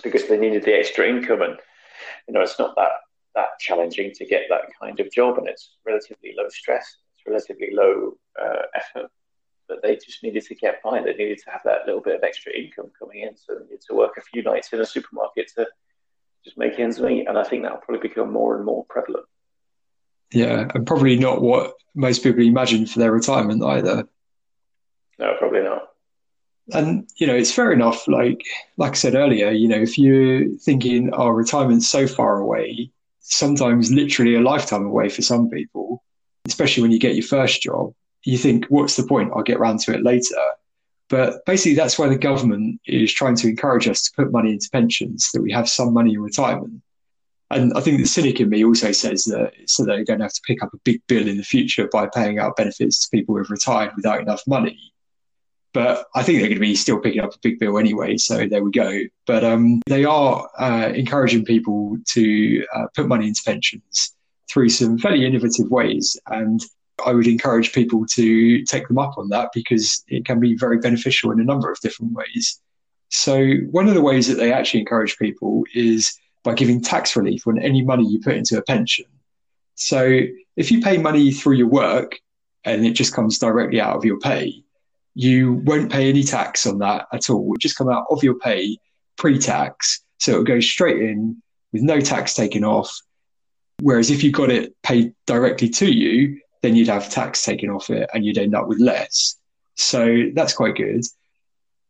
[0.04, 1.42] because they needed the extra income.
[1.42, 1.58] And
[2.28, 2.92] you know, it's not that
[3.36, 7.74] that challenging to get that kind of job, and it's relatively low stress, it's relatively
[7.74, 9.10] low uh, effort.
[9.68, 11.02] But they just needed to get by.
[11.02, 13.82] They needed to have that little bit of extra income coming in, so they needed
[13.90, 15.68] to work a few nights in a supermarket to
[16.44, 17.28] just make ends meet.
[17.28, 19.26] And I think that'll probably become more and more prevalent.
[20.32, 24.08] Yeah, and probably not what most people imagine for their retirement either.
[25.20, 25.90] No, probably not.
[26.72, 28.08] And you know, it's fair enough.
[28.08, 28.42] Like
[28.78, 32.92] like I said earlier, you know, if you're thinking, "Our oh, retirement's so far away,"
[33.20, 36.04] sometimes literally a lifetime away for some people,
[36.48, 37.94] especially when you get your first job.
[38.24, 39.32] You think, "What's the point?
[39.36, 40.36] I'll get around to it later."
[41.10, 44.70] But basically, that's why the government is trying to encourage us to put money into
[44.72, 46.82] pensions, that we have some money in retirement.
[47.52, 50.42] And I think the cynic in me also says that so you don't have to
[50.46, 53.50] pick up a big bill in the future by paying out benefits to people who've
[53.50, 54.80] retired without enough money.
[55.74, 58.18] But I think they're going to be still picking up a big bill anyway.
[58.18, 59.02] So there we go.
[59.26, 64.16] But um, they are uh, encouraging people to uh, put money into pensions
[64.50, 66.18] through some fairly innovative ways.
[66.28, 66.64] And
[67.06, 70.78] I would encourage people to take them up on that because it can be very
[70.78, 72.60] beneficial in a number of different ways.
[73.10, 77.46] So, one of the ways that they actually encourage people is by giving tax relief
[77.46, 79.06] on any money you put into a pension.
[79.76, 80.22] So,
[80.58, 82.20] if you pay money through your work
[82.64, 84.64] and it just comes directly out of your pay,
[85.14, 87.54] you won't pay any tax on that at all.
[87.54, 88.78] It just come out of your pay
[89.16, 90.02] pre tax.
[90.20, 92.92] So, it'll go straight in with no tax taken off.
[93.80, 97.90] Whereas if you got it paid directly to you, then you'd have tax taken off
[97.90, 99.36] it and you'd end up with less.
[99.76, 101.04] So that's quite good.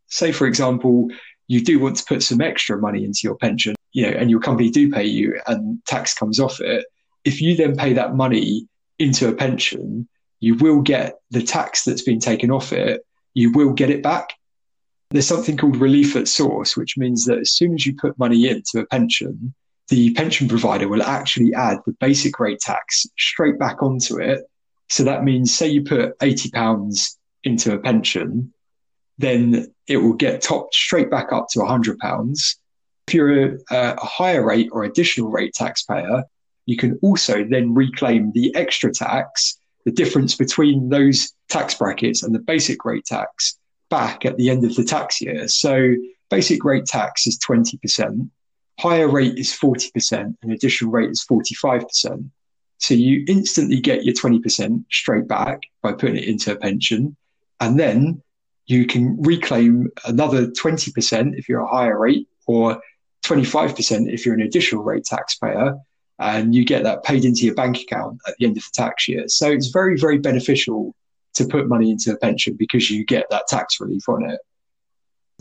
[0.08, 1.10] Say, for example,
[1.48, 4.40] you do want to put some extra money into your pension, you know, and your
[4.40, 6.86] company do pay you and tax comes off it.
[7.24, 10.08] If you then pay that money into a pension,
[10.40, 13.06] you will get the tax that's been taken off it,
[13.36, 14.34] you will get it back.
[15.12, 18.50] There's something called relief at source, which means that as soon as you put money
[18.50, 19.54] into a pension,
[19.90, 24.44] the pension provider will actually add the basic rate tax straight back onto it
[24.94, 28.54] so that means, say you put £80 into a pension,
[29.18, 32.56] then it will get topped straight back up to £100.
[33.08, 36.26] If you're a, a higher rate or additional rate taxpayer,
[36.68, 42.36] you can also then reclaim the extra tax, the difference between those tax brackets and
[42.36, 43.58] the basic rate tax
[43.90, 45.48] back at the end of the tax year.
[45.48, 45.96] So
[46.30, 48.30] basic rate tax is 20%,
[48.80, 52.30] higher rate is 40%, and additional rate is 45%.
[52.84, 57.16] So you instantly get your 20% straight back by putting it into a pension.
[57.62, 58.22] And then
[58.66, 62.82] you can reclaim another 20% if you're a higher rate or
[63.24, 65.78] 25% if you're an additional rate taxpayer.
[66.20, 69.08] And you get that paid into your bank account at the end of the tax
[69.08, 69.30] year.
[69.30, 70.94] So it's very, very beneficial
[71.36, 74.42] to put money into a pension because you get that tax relief on it.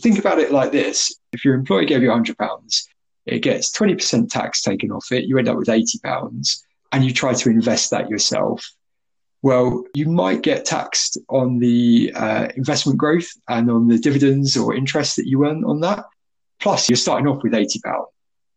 [0.00, 2.86] Think about it like this if your employer gave you £100,
[3.26, 7.32] it gets 20% tax taken off it, you end up with £80 and you try
[7.32, 8.70] to invest that yourself,
[9.42, 14.74] well, you might get taxed on the uh, investment growth and on the dividends or
[14.74, 16.04] interest that you earn on that.
[16.60, 17.80] Plus, you're starting off with £80.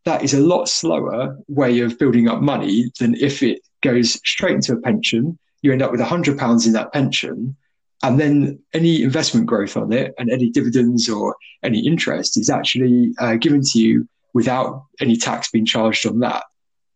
[0.04, 4.54] That is a lot slower way of building up money than if it goes straight
[4.54, 5.36] into a pension.
[5.62, 7.56] You end up with £100 in that pension.
[8.04, 13.12] And then any investment growth on it and any dividends or any interest is actually
[13.18, 16.44] uh, given to you without any tax being charged on that.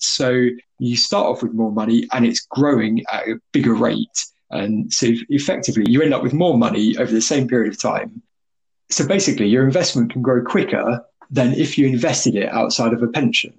[0.00, 0.46] So
[0.78, 4.26] you start off with more money and it's growing at a bigger rate.
[4.50, 8.22] And so effectively, you end up with more money over the same period of time.
[8.90, 13.08] So basically, your investment can grow quicker than if you invested it outside of a
[13.08, 13.54] pension.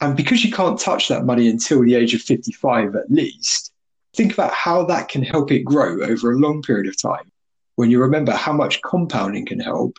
[0.00, 3.72] And because you can't touch that money until the age of 55 at least,
[4.14, 7.30] think about how that can help it grow over a long period of time.
[7.76, 9.98] When you remember how much compounding can help,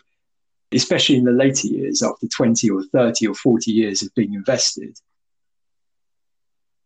[0.72, 4.96] especially in the later years after 20 or 30 or 40 years of being invested.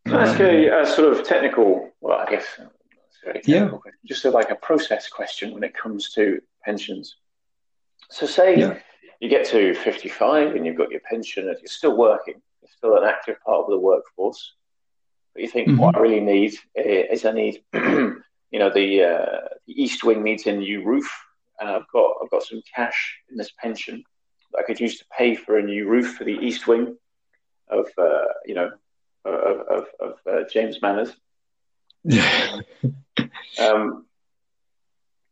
[0.06, 2.44] Can I ask a, a, sort of technical, well, I guess,
[3.44, 3.68] yeah.
[3.68, 7.16] Question, just a, like a process question when it comes to pensions.
[8.08, 8.78] So, say yeah.
[9.20, 12.96] you get to 55 and you've got your pension and you're still working, you're still
[12.96, 14.54] an active part of the workforce,
[15.34, 15.78] but you think, mm-hmm.
[15.78, 20.46] what I really need is I need, you know, the, uh, the East Wing needs
[20.46, 21.08] a new roof,
[21.60, 24.02] and I've got I've got some cash in this pension
[24.52, 26.96] that I could use to pay for a new roof for the East Wing
[27.68, 28.70] of, uh, you know,
[29.24, 31.10] of, of, of uh, James Manners.
[33.58, 34.06] um,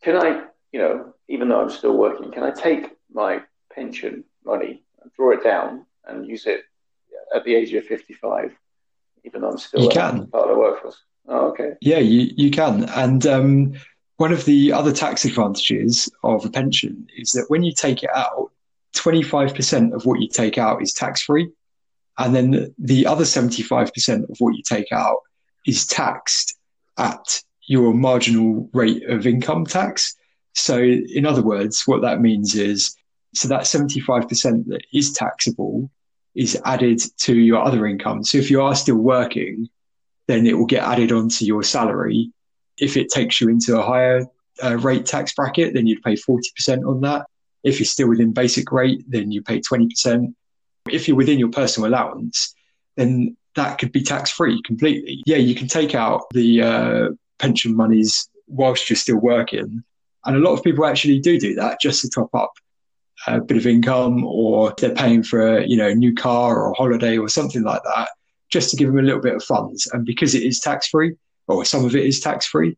[0.02, 4.82] can I, you know, even though I'm still working, can I take my pension money
[5.02, 6.62] and draw it down and use it
[7.34, 8.54] at the age of 55,
[9.24, 10.26] even though I'm still you can.
[10.28, 10.96] part of the workforce?
[11.28, 11.72] Oh, okay.
[11.80, 12.84] Yeah, you, you can.
[12.84, 13.74] And um,
[14.16, 18.10] one of the other tax advantages of a pension is that when you take it
[18.14, 18.50] out,
[18.96, 21.50] 25% of what you take out is tax free.
[22.18, 25.18] And then the other 75% of what you take out
[25.66, 26.56] is taxed
[26.98, 30.16] at your marginal rate of income tax.
[30.54, 32.96] So, in other words, what that means is
[33.34, 35.90] so that 75% that is taxable
[36.34, 38.24] is added to your other income.
[38.24, 39.68] So, if you are still working,
[40.26, 42.32] then it will get added onto your salary.
[42.78, 44.26] If it takes you into a higher
[44.62, 47.26] uh, rate tax bracket, then you'd pay 40% on that.
[47.62, 50.34] If you're still within basic rate, then you pay 20%.
[50.92, 52.54] If you're within your personal allowance,
[52.96, 55.22] then that could be tax free completely.
[55.26, 59.82] Yeah, you can take out the uh, pension monies whilst you're still working.
[60.24, 62.52] And a lot of people actually do do that just to top up
[63.26, 66.70] a bit of income or they're paying for a, you know, a new car or
[66.70, 68.08] a holiday or something like that,
[68.50, 69.88] just to give them a little bit of funds.
[69.92, 71.14] And because it is tax free,
[71.46, 72.76] or some of it is tax free,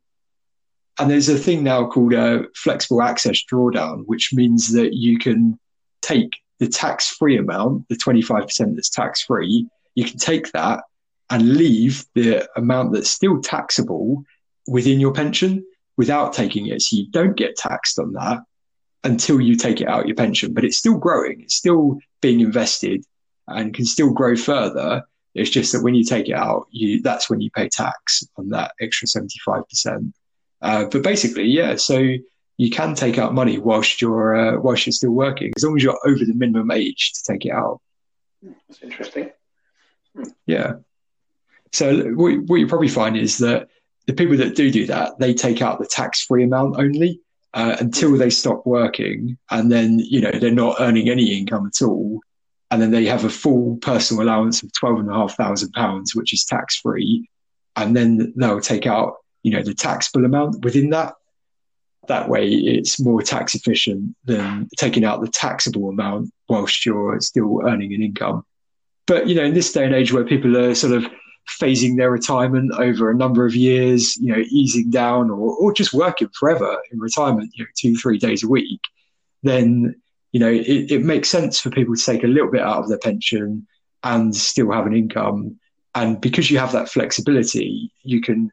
[0.98, 5.58] and there's a thing now called a flexible access drawdown, which means that you can
[6.02, 10.84] take the tax free amount, the 25% that's tax free, you can take that
[11.30, 14.22] and leave the amount that's still taxable
[14.68, 15.64] within your pension
[15.96, 16.82] without taking it.
[16.82, 18.40] So you don't get taxed on that
[19.02, 21.40] until you take it out your pension, but it's still growing.
[21.40, 23.04] It's still being invested
[23.48, 25.02] and can still grow further.
[25.34, 28.50] It's just that when you take it out, you that's when you pay tax on
[28.50, 30.12] that extra 75%.
[30.62, 31.76] Uh, but basically, yeah.
[31.76, 32.14] So
[32.60, 35.82] you can take out money whilst you're uh, whilst you're still working, as long as
[35.82, 37.80] you're over the minimum age to take it out.
[38.42, 39.30] That's interesting.
[40.44, 40.74] Yeah.
[41.72, 43.68] So what, what you probably find is that
[44.06, 47.22] the people that do do that, they take out the tax-free amount only
[47.54, 51.82] uh, until they stop working, and then you know they're not earning any income at
[51.82, 52.20] all,
[52.70, 56.14] and then they have a full personal allowance of twelve and a half thousand pounds,
[56.14, 57.26] which is tax-free,
[57.76, 61.14] and then they'll take out you know, the taxable amount within that.
[62.10, 67.60] That way, it's more tax efficient than taking out the taxable amount whilst you're still
[67.64, 68.42] earning an income.
[69.06, 71.04] But, you know, in this day and age where people are sort of
[71.60, 75.92] phasing their retirement over a number of years, you know, easing down or, or just
[75.92, 78.80] working forever in retirement, you know, two, three days a week,
[79.44, 79.94] then,
[80.32, 82.88] you know, it, it makes sense for people to take a little bit out of
[82.88, 83.66] their pension
[84.02, 85.60] and still have an income.
[85.94, 88.50] And because you have that flexibility, you can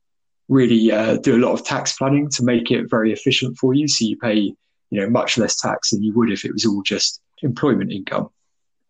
[0.50, 3.88] really uh, do a lot of tax planning to make it very efficient for you.
[3.88, 4.56] So you pay, you
[4.92, 8.30] know, much less tax than you would if it was all just employment income.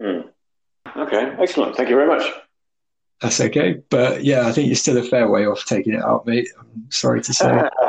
[0.02, 0.30] Mm.
[0.96, 1.76] Okay, excellent.
[1.76, 2.32] Thank you very much.
[3.22, 3.78] That's okay.
[3.89, 6.48] But yeah, I think you're still a fair way off taking it out, mate.
[6.60, 7.48] I'm sorry to say.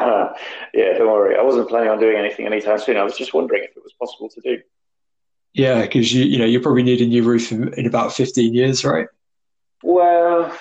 [0.75, 1.37] yeah, don't worry.
[1.37, 2.97] I wasn't planning on doing anything anytime soon.
[2.97, 4.63] I was just wondering if it was possible to do.
[5.53, 8.55] Yeah, because you you know you probably need a new roof in, in about 15
[8.55, 9.09] years, right?
[9.83, 10.57] Well,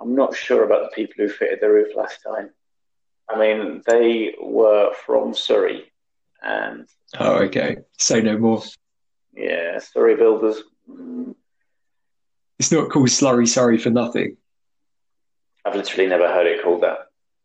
[0.00, 2.50] I'm not sure about the people who fitted the roof last time.
[3.28, 5.92] I mean, they were from Surrey,
[6.42, 7.76] and oh, okay.
[7.98, 8.62] Say no more.
[9.34, 10.62] Yeah, Surrey builders.
[12.58, 14.36] It's not called Slurry Surrey for nothing.
[15.64, 16.98] I've literally never heard it called that.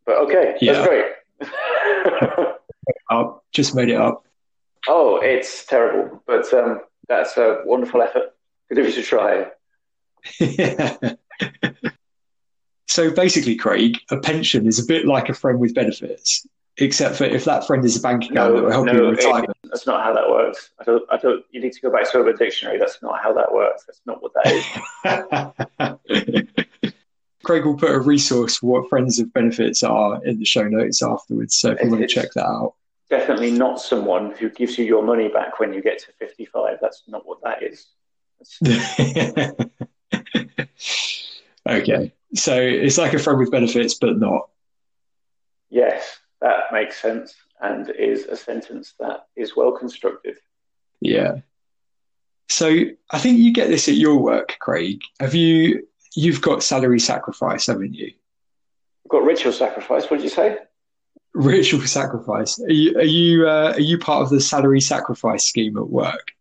[0.04, 0.72] But okay, yeah.
[0.72, 1.06] that's great.
[3.10, 4.24] I just made it up.
[4.88, 8.34] Oh, it's terrible, but um, that's a wonderful effort.
[8.74, 9.46] Give you to try.
[10.40, 10.96] yeah.
[12.88, 16.46] So basically, Craig, a pension is a bit like a friend with benefits,
[16.78, 19.04] except for if that friend is a bank account no, that will help no, you
[19.04, 19.50] in retirement.
[19.64, 20.70] It, that's not how that works.
[20.80, 21.18] I don't, I
[21.50, 22.78] you need to go back to Urban Dictionary.
[22.78, 23.84] That's not how that works.
[23.86, 25.54] That's not what that
[26.52, 26.92] is.
[27.44, 31.02] Craig will put a resource for what friends of benefits are in the show notes
[31.02, 31.56] afterwards.
[31.56, 32.74] So if you want to check that out.
[33.08, 36.78] Definitely not someone who gives you your money back when you get to 55.
[36.80, 37.86] That's not what that is.
[41.66, 42.12] okay.
[42.34, 44.48] So it's like a friend with benefits, but not.
[45.70, 50.38] Yes, that makes sense and is a sentence that is well constructed.
[51.00, 51.40] Yeah.
[52.48, 55.00] So I think you get this at your work, Craig.
[55.20, 55.86] Have you?
[56.14, 58.12] You've got salary sacrifice, haven't you?
[59.04, 60.04] I've got ritual sacrifice.
[60.04, 60.58] What did you say?
[61.34, 62.58] Ritual sacrifice.
[62.60, 62.96] Are you?
[62.96, 63.48] Are you?
[63.48, 66.32] Uh, are you part of the salary sacrifice scheme at work?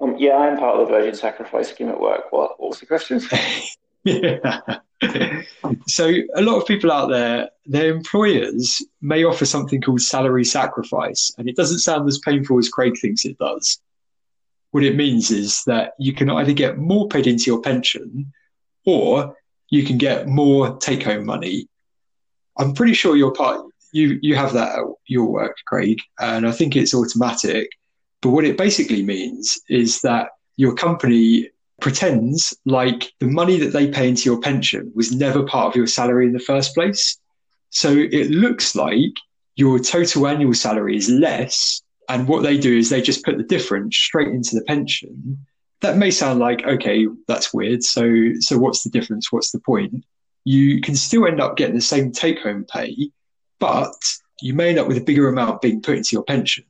[0.00, 2.30] Um, yeah, I am part of the Virgin Sacrifice scheme at work.
[2.32, 2.60] What?
[2.60, 3.20] What was the question?
[5.88, 11.32] so a lot of people out there, their employers may offer something called salary sacrifice,
[11.38, 13.80] and it doesn't sound as painful as Craig thinks it does.
[14.70, 18.32] What it means is that you can either get more paid into your pension,
[18.84, 19.36] or
[19.70, 21.68] you can get more take-home money.
[22.56, 23.66] I'm pretty sure you're part.
[23.92, 27.68] You you have that at your work, Craig, and I think it's automatic.
[28.22, 31.50] But what it basically means is that your company
[31.86, 35.86] pretends like the money that they pay into your pension was never part of your
[35.86, 37.16] salary in the first place.
[37.70, 39.12] So it looks like
[39.54, 41.80] your total annual salary is less.
[42.08, 45.38] And what they do is they just put the difference straight into the pension.
[45.80, 47.84] That may sound like, okay, that's weird.
[47.84, 49.30] So, so what's the difference?
[49.30, 50.04] What's the point?
[50.42, 53.12] You can still end up getting the same take home pay,
[53.60, 53.94] but
[54.42, 56.64] you may end up with a bigger amount being put into your pension.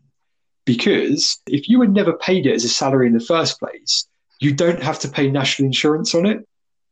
[0.66, 4.06] Because if you had never paid it as a salary in the first place,
[4.39, 6.47] you don't have to pay national insurance on it.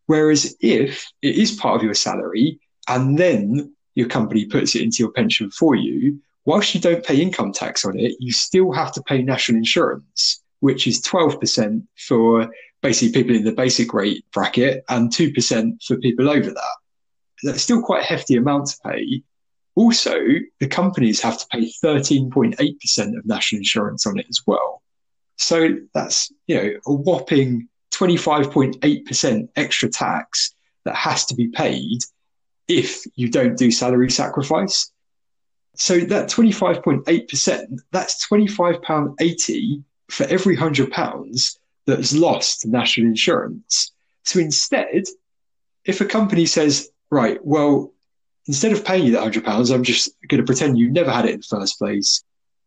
[0.07, 4.99] Whereas if it is part of your salary and then your company puts it into
[4.99, 8.93] your pension for you, whilst you don't pay income tax on it, you still have
[8.93, 12.51] to pay national insurance, which is 12% for
[12.83, 16.77] basically people in the basic rate bracket and 2% for people over that.
[17.43, 19.23] That's still quite a hefty amount to pay.
[19.75, 20.17] Also,
[20.61, 24.83] the companies have to pay 13.8% of national insurance on it as well.
[25.37, 30.55] So that's, you know, a whopping 25.8% extra tax
[30.85, 32.01] that has to be paid
[32.69, 34.91] if you don't do salary sacrifice.
[35.77, 43.93] So that 25.8%, that's £25.80 for every £100 that's lost to national insurance.
[44.25, 45.05] So instead,
[45.85, 47.93] if a company says, right, well,
[48.47, 51.35] instead of paying you that £100, I'm just going to pretend you never had it
[51.35, 52.23] in the first place,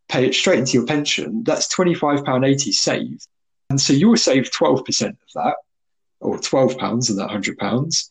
[0.10, 3.28] pay it straight into your pension, that's £25.80 saved.
[3.70, 5.56] And so you'll save 12% of that,
[6.20, 8.10] or £12 of that £100,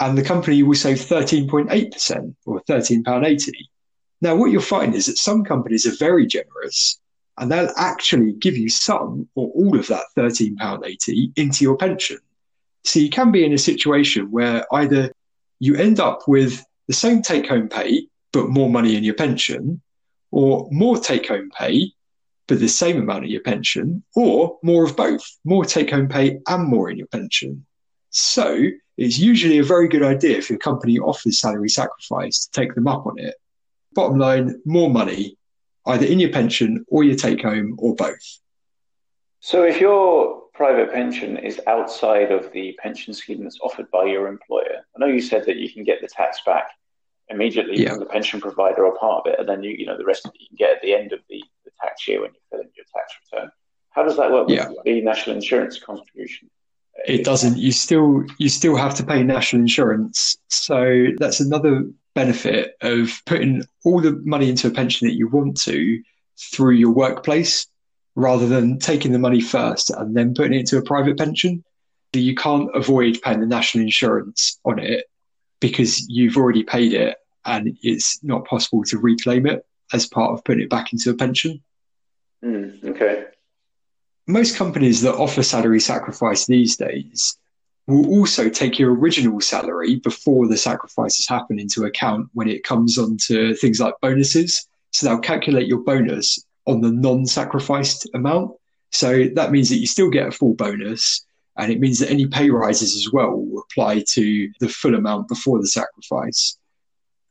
[0.00, 3.52] and the company will save 13.8% or £13.80.
[4.20, 7.00] Now, what you'll find is that some companies are very generous
[7.36, 12.18] and they'll actually give you some or all of that £13.80 into your pension.
[12.84, 15.12] So you can be in a situation where either
[15.60, 19.80] you end up with the same take home pay, but more money in your pension,
[20.30, 21.92] or more take home pay,
[22.46, 26.40] but the same amount of your pension, or more of both, more take home pay
[26.46, 27.66] and more in your pension.
[28.10, 32.74] So it's usually a very good idea if your company offers salary sacrifice to take
[32.74, 33.34] them up on it.
[33.92, 35.36] Bottom line, more money,
[35.86, 38.40] either in your pension or your take home or both.
[39.40, 44.26] So if your private pension is outside of the pension scheme that's offered by your
[44.26, 46.70] employer, I know you said that you can get the tax back
[47.30, 47.90] immediately yeah.
[47.90, 50.24] from the pension provider or part of it, and then you, you know, the rest
[50.24, 52.40] of it you can get at the end of the the tax year when you
[52.50, 53.50] fill in your tax return.
[53.90, 54.68] How does that work yeah.
[54.68, 56.50] with the national insurance contribution?
[57.06, 57.58] It doesn't.
[57.58, 60.36] You still you still have to pay national insurance.
[60.48, 65.60] So that's another benefit of putting all the money into a pension that you want
[65.62, 66.02] to
[66.52, 67.66] through your workplace
[68.14, 71.64] rather than taking the money first and then putting it into a private pension.
[72.12, 75.04] You can't avoid paying the national insurance on it
[75.60, 80.44] because you've already paid it and it's not possible to reclaim it as part of
[80.44, 81.62] putting it back into a pension.
[82.44, 83.24] Mm, okay.
[84.26, 87.36] Most companies that offer salary sacrifice these days
[87.86, 92.98] will also take your original salary before the sacrifices happen into account when it comes
[92.98, 94.68] onto things like bonuses.
[94.90, 98.52] So they'll calculate your bonus on the non sacrificed amount.
[98.92, 101.24] So that means that you still get a full bonus.
[101.58, 105.28] And it means that any pay rises as well will apply to the full amount
[105.28, 106.56] before the sacrifice.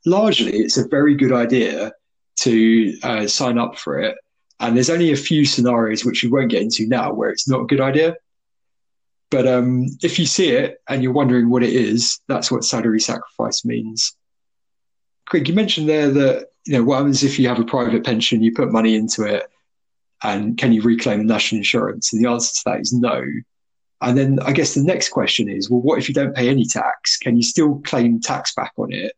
[0.05, 1.93] Largely, it's a very good idea
[2.41, 4.15] to uh, sign up for it
[4.59, 7.61] and there's only a few scenarios which we won't get into now where it's not
[7.61, 8.15] a good idea.
[9.29, 12.99] But um, if you see it and you're wondering what it is, that's what salary
[12.99, 14.15] sacrifice means.
[15.25, 18.41] Craig, you mentioned there that you know what happens if you have a private pension,
[18.41, 19.43] you put money into it,
[20.23, 22.13] and can you reclaim the national insurance?
[22.13, 23.21] And the answer to that is no.
[24.01, 26.65] And then I guess the next question is, well, what if you don't pay any
[26.65, 27.17] tax?
[27.17, 29.13] Can you still claim tax back on it?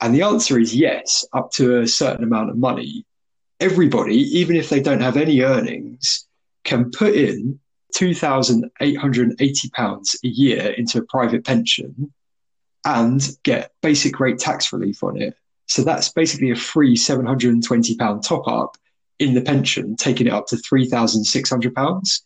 [0.00, 3.04] And the answer is yes, up to a certain amount of money
[3.60, 6.26] everybody, even if they don't have any earnings,
[6.64, 7.60] can put in
[7.94, 12.12] £2,880 a year into a private pension
[12.84, 15.34] and get basic rate tax relief on it.
[15.66, 18.76] So that's basically a free £720 top up
[19.18, 22.22] in the pension, taking it up to £3,600.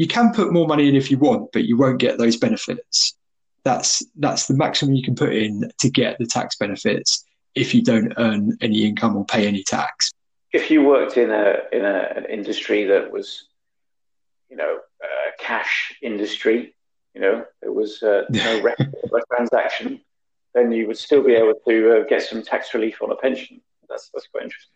[0.00, 3.16] You can put more money in if you want, but you won't get those benefits.
[3.64, 7.24] That's that's the maximum you can put in to get the tax benefits
[7.54, 10.12] if you don't earn any income or pay any tax
[10.52, 13.48] if you worked in a in a, an industry that was,
[14.48, 16.74] you know, a cash industry,
[17.14, 20.00] you know, there was uh, no record of a transaction,
[20.54, 23.60] then you would still be able to uh, get some tax relief on a pension.
[23.88, 24.72] That's that's quite interesting.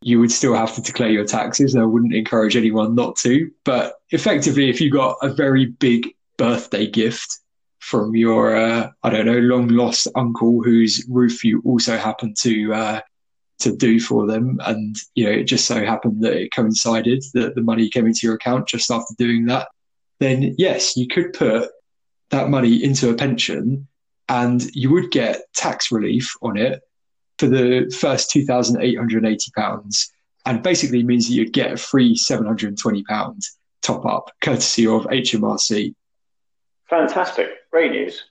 [0.00, 1.74] You would still have to declare your taxes.
[1.74, 3.50] I wouldn't encourage anyone not to.
[3.64, 7.38] But effectively, if you got a very big birthday gift
[7.80, 12.74] from your, uh, I don't know, long lost uncle whose roof you also happen to
[12.74, 13.00] uh,
[13.60, 14.60] to do for them.
[14.64, 18.20] And, you know, it just so happened that it coincided that the money came into
[18.22, 19.68] your account just after doing that.
[20.20, 21.70] Then, yes, you could put
[22.30, 23.88] that money into a pension
[24.28, 26.82] and you would get tax relief on it
[27.38, 30.08] for the first £2,880
[30.46, 33.44] and basically means that you'd get a free £720
[33.82, 35.94] top up courtesy of HMRC.
[36.88, 37.48] Fantastic.
[37.70, 38.24] Great news.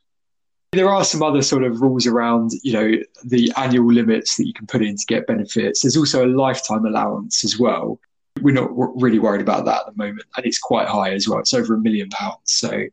[0.74, 2.92] There are some other sort of rules around, you know,
[3.24, 5.82] the annual limits that you can put in to get benefits.
[5.82, 8.00] There's also a lifetime allowance as well.
[8.42, 11.40] We're not really worried about that at the moment, and it's quite high as well.
[11.40, 12.42] It's over a million pounds.
[12.46, 12.84] So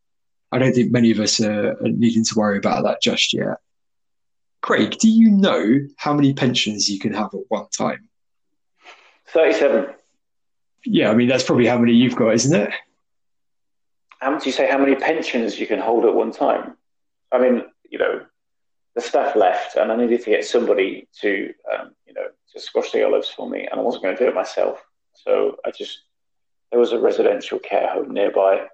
[0.52, 3.58] I don't think many of us are needing to worry about that just yet.
[4.64, 8.08] Craig, do you know how many pensions you can have at one time?
[9.26, 9.88] 37.
[10.86, 12.70] Yeah, I mean, that's probably how many you've got, isn't it?
[14.20, 16.78] How much do you say how many pensions you can hold at one time?
[17.30, 18.24] I mean, you know,
[18.94, 22.90] the staff left and I needed to get somebody to, um, you know, to squash
[22.90, 24.82] the olives for me and I wasn't going to do it myself.
[25.12, 26.04] So I just,
[26.70, 28.64] there was a residential care home nearby.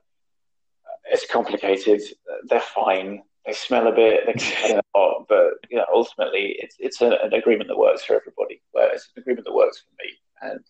[1.10, 2.00] It's complicated.
[2.44, 3.24] They're fine.
[3.44, 4.20] They smell a bit.
[4.26, 8.14] They a lot, but you know, ultimately, it's it's a, an agreement that works for
[8.16, 8.60] everybody.
[8.74, 10.12] Well, it's an agreement that works for me,
[10.42, 10.60] and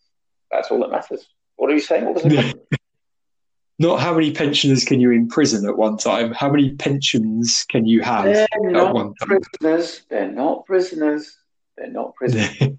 [0.51, 1.27] that's all that matters.
[1.57, 2.05] What are you saying?
[2.07, 2.57] What was it?
[3.79, 6.35] Not how many pensioners can you imprison at one time.
[6.35, 9.41] How many pensions can you have They're at not one time?
[9.41, 10.03] prisoners.
[10.11, 11.39] They're not prisoners.
[11.79, 12.59] They're not prisoners.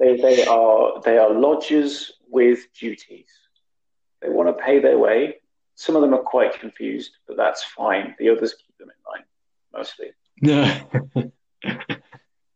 [0.00, 3.28] they, they are they are lodgers with duties.
[4.20, 5.36] They want to pay their way.
[5.76, 8.16] Some of them are quite confused, but that's fine.
[8.18, 9.24] The others keep them in line,
[9.72, 10.08] mostly.
[10.40, 10.80] No.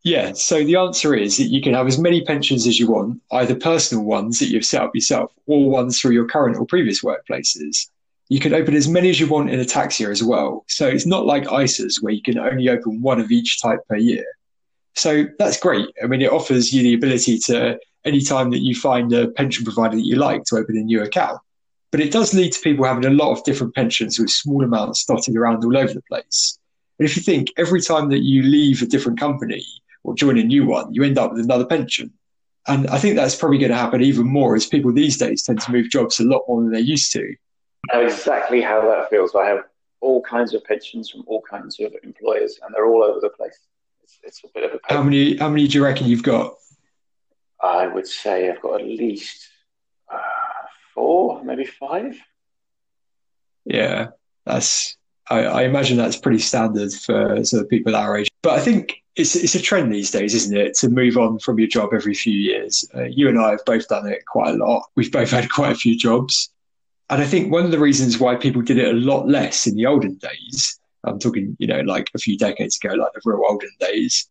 [0.02, 3.20] yeah, so the answer is that you can have as many pensions as you want,
[3.32, 7.02] either personal ones that you've set up yourself or ones through your current or previous
[7.02, 7.88] workplaces.
[8.28, 10.64] You can open as many as you want in a tax year as well.
[10.68, 13.96] So it's not like ISAs where you can only open one of each type per
[13.96, 14.24] year.
[14.94, 15.88] So that's great.
[16.02, 19.96] I mean, it offers you the ability to, anytime that you find a pension provider
[19.96, 21.40] that you like, to open a new account.
[21.90, 25.04] But it does lead to people having a lot of different pensions with small amounts
[25.04, 26.58] dotted around all over the place.
[27.02, 29.66] And if you think every time that you leave a different company
[30.04, 32.12] or join a new one, you end up with another pension.
[32.68, 35.60] And I think that's probably going to happen even more as people these days tend
[35.62, 37.34] to move jobs a lot more than they used to.
[37.90, 39.34] I know exactly how that feels.
[39.34, 39.64] I have
[40.00, 43.58] all kinds of pensions from all kinds of employers, and they're all over the place.
[44.04, 44.96] It's, it's a bit of a pain.
[44.96, 45.36] How many?
[45.38, 46.54] How many do you reckon you've got?
[47.60, 49.48] I would say I've got at least
[50.08, 50.20] uh,
[50.94, 52.16] four, maybe five.
[53.64, 54.10] Yeah,
[54.46, 54.96] that's.
[55.30, 58.28] I, I imagine that's pretty standard for sort of people our age.
[58.42, 61.58] But I think it's it's a trend these days, isn't it, to move on from
[61.58, 62.84] your job every few years.
[62.94, 64.84] Uh, you and I have both done it quite a lot.
[64.96, 66.50] We've both had quite a few jobs,
[67.10, 69.76] and I think one of the reasons why people did it a lot less in
[69.76, 73.42] the olden days, I'm talking, you know, like a few decades ago, like the real
[73.48, 74.28] olden days,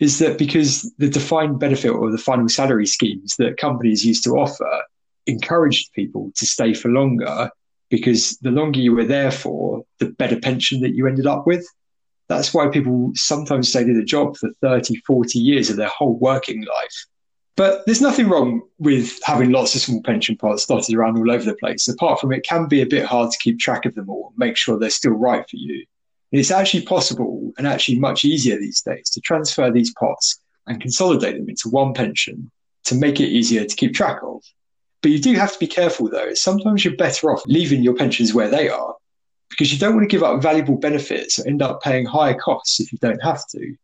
[0.00, 4.30] is that because the defined benefit or the final salary schemes that companies used to
[4.30, 4.82] offer
[5.26, 7.50] encouraged people to stay for longer
[7.94, 11.64] because the longer you were there for, the better pension that you ended up with.
[12.28, 16.18] That's why people sometimes stayed in a job for 30, 40 years of their whole
[16.18, 17.06] working life.
[17.56, 21.44] But there's nothing wrong with having lots of small pension pots dotted around all over
[21.44, 21.86] the place.
[21.86, 24.38] Apart from it can be a bit hard to keep track of them all and
[24.38, 25.86] make sure they're still right for you.
[26.32, 30.80] And it's actually possible and actually much easier these days to transfer these pots and
[30.80, 32.50] consolidate them into one pension
[32.86, 34.42] to make it easier to keep track of.
[35.04, 36.32] But you do have to be careful though.
[36.32, 38.94] Sometimes you're better off leaving your pensions where they are
[39.50, 42.80] because you don't want to give up valuable benefits or end up paying higher costs
[42.80, 43.76] if you don't have to.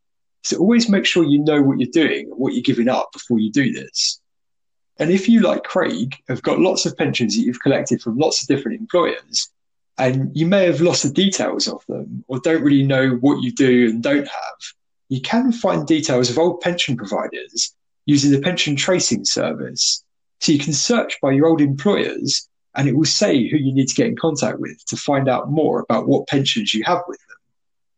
[0.44, 3.38] So always make sure you know what you're doing and what you're giving up before
[3.38, 4.18] you do this.
[4.98, 8.40] And if you, like Craig, have got lots of pensions that you've collected from lots
[8.40, 9.50] of different employers,
[9.98, 13.52] and you may have lost the details of them or don't really know what you
[13.52, 14.58] do and don't have,
[15.10, 17.74] you can find details of old pension providers
[18.06, 20.02] using the pension tracing service.
[20.40, 23.88] So you can search by your old employers and it will say who you need
[23.88, 27.18] to get in contact with to find out more about what pensions you have with
[27.28, 27.36] them.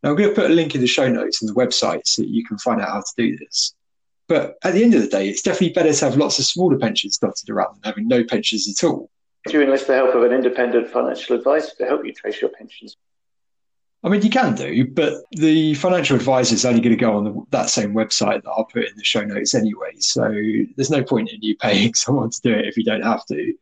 [0.03, 2.22] Now, I'm going to put a link in the show notes and the website so
[2.22, 3.74] that you can find out how to do this.
[4.26, 6.78] But at the end of the day, it's definitely better to have lots of smaller
[6.78, 9.11] pensions dotted around than having no pensions at all.
[9.47, 12.51] Do you enlist the help of an independent financial advisor to help you trace your
[12.51, 12.97] pensions?
[14.05, 17.24] I mean, you can do, but the financial advisor is only going to go on
[17.24, 19.92] the, that same website that I'll put in the show notes anyway.
[19.98, 20.28] So
[20.76, 23.55] there's no point in you paying someone to do it if you don't have to.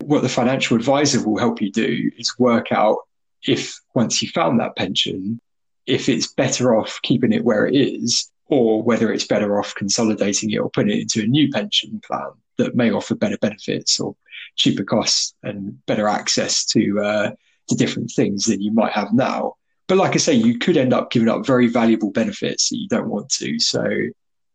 [0.00, 2.98] What the financial advisor will help you do is work out
[3.46, 5.40] if once you found that pension,
[5.86, 10.50] if it's better off keeping it where it is or whether it's better off consolidating
[10.50, 14.16] it or putting it into a new pension plan that may offer better benefits or
[14.56, 17.30] cheaper costs and better access to uh,
[17.68, 19.54] to different things than you might have now.
[19.86, 22.88] But like I say, you could end up giving up very valuable benefits that you
[22.88, 23.58] don't want to.
[23.58, 23.84] So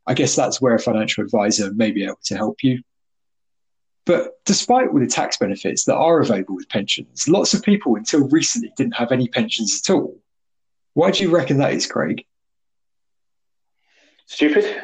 [0.07, 2.81] I guess that's where a financial advisor may be able to help you.
[4.05, 8.27] But despite all the tax benefits that are available with pensions, lots of people until
[8.29, 10.19] recently didn't have any pensions at all.
[10.95, 12.25] Why do you reckon that is, Craig?
[14.25, 14.81] Stupid.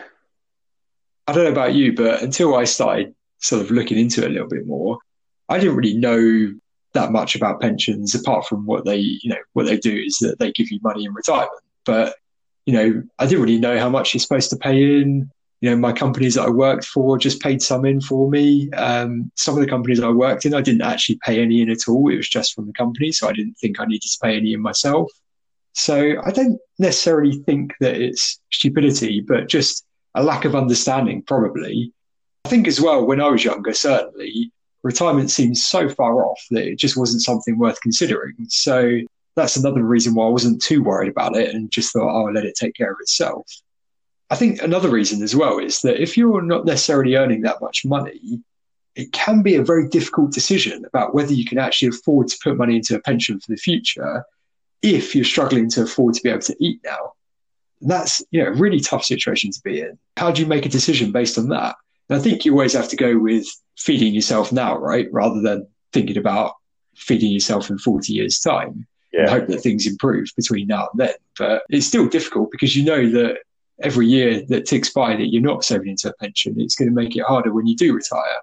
[1.27, 4.33] I don't know about you, but until I started sort of looking into it a
[4.33, 4.99] little bit more,
[5.49, 6.53] I didn't really know
[6.95, 10.39] that much about pensions apart from what they, you know, what they do is that
[10.39, 11.51] they give you money in retirement.
[11.85, 12.15] But,
[12.65, 15.29] you know, I didn't really know how much you're supposed to pay in.
[15.61, 18.69] You know, my companies that I worked for just paid some in for me.
[18.71, 21.87] Um, some of the companies I worked in, I didn't actually pay any in at
[21.87, 22.09] all.
[22.11, 23.11] It was just from the company.
[23.11, 25.11] So I didn't think I needed to pay any in myself.
[25.73, 29.85] So I don't necessarily think that it's stupidity, but just
[30.15, 31.91] a lack of understanding, probably.
[32.45, 34.51] I think as well, when I was younger, certainly,
[34.85, 38.35] retirement seemed so far off that it just wasn't something worth considering.
[38.49, 38.99] So
[39.35, 42.33] that's another reason why I wasn't too worried about it and just thought, oh, I'll
[42.33, 43.51] let it take care of itself.
[44.29, 47.83] I think another reason as well is that if you're not necessarily earning that much
[47.83, 48.41] money,
[48.95, 52.55] it can be a very difficult decision about whether you can actually afford to put
[52.55, 54.23] money into a pension for the future
[54.83, 57.13] if you're struggling to afford to be able to eat now.
[57.81, 59.97] That's you know a really tough situation to be in.
[60.15, 61.75] How do you make a decision based on that?
[62.09, 63.47] And I think you always have to go with
[63.77, 65.07] feeding yourself now, right?
[65.11, 66.53] Rather than thinking about
[66.95, 69.21] feeding yourself in 40 years' time yeah.
[69.21, 71.15] and hope that things improve between now and then.
[71.37, 73.37] But it's still difficult because you know that
[73.81, 76.95] every year that ticks by that you're not saving into a pension, it's going to
[76.95, 78.41] make it harder when you do retire.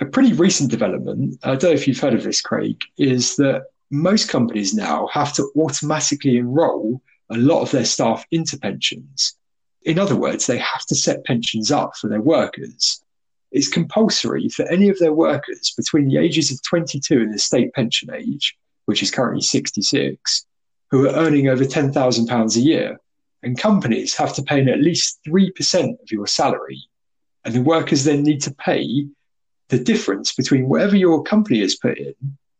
[0.00, 3.64] A pretty recent development, I don't know if you've heard of this, Craig, is that
[3.90, 9.37] most companies now have to automatically enroll a lot of their staff into pensions.
[9.88, 13.02] In other words, they have to set pensions up for their workers.
[13.50, 17.72] It's compulsory for any of their workers between the ages of 22 and the state
[17.72, 18.56] pension age
[18.88, 20.46] which is currently 66,
[20.90, 22.98] who are earning over £10,000 a year.
[23.42, 26.80] And companies have to pay in at least 3% of your salary.
[27.44, 29.06] And the workers then need to pay
[29.68, 32.14] the difference between whatever your company has put in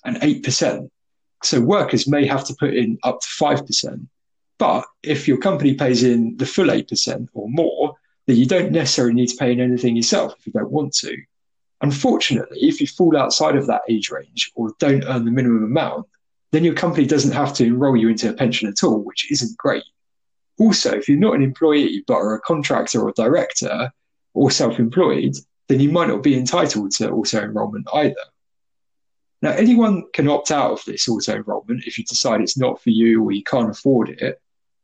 [0.05, 0.91] and 8%.
[1.43, 4.07] So workers may have to put in up to 5%.
[4.59, 7.95] But if your company pays in the full 8% or more,
[8.27, 11.17] then you don't necessarily need to pay in anything yourself if you don't want to.
[11.81, 16.07] Unfortunately, if you fall outside of that age range or don't earn the minimum amount,
[16.51, 19.57] then your company doesn't have to enroll you into a pension at all, which isn't
[19.59, 19.85] great.
[20.59, 23.93] Also, if you're not an employee but are a contractor or a director
[24.35, 25.35] or self employed,
[25.69, 28.15] then you might not be entitled to auto enrollment either.
[29.41, 32.91] Now, anyone can opt out of this auto enrollment if you decide it's not for
[32.91, 34.41] you or you can't afford it.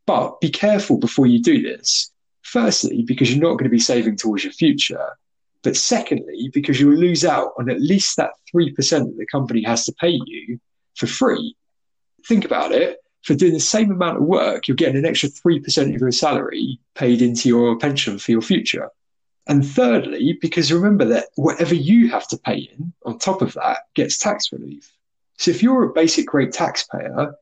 [0.07, 2.11] But be careful before you do this.
[2.43, 5.17] Firstly, because you're not going to be saving towards your future.
[5.63, 9.87] But secondly, because you'll lose out on at least that 3% that the company has
[9.87, 10.61] to pay you
[10.95, 11.57] for free.
[12.27, 12.99] Think about it.
[13.23, 16.79] For doing the same amount of work, you're getting an extra 3% of your salary
[16.95, 18.91] paid into your pension for your future.
[19.47, 23.79] And thirdly, because remember that whatever you have to pay in on top of that
[23.95, 24.91] gets tax relief.
[25.39, 27.35] So if you're a basic rate taxpayer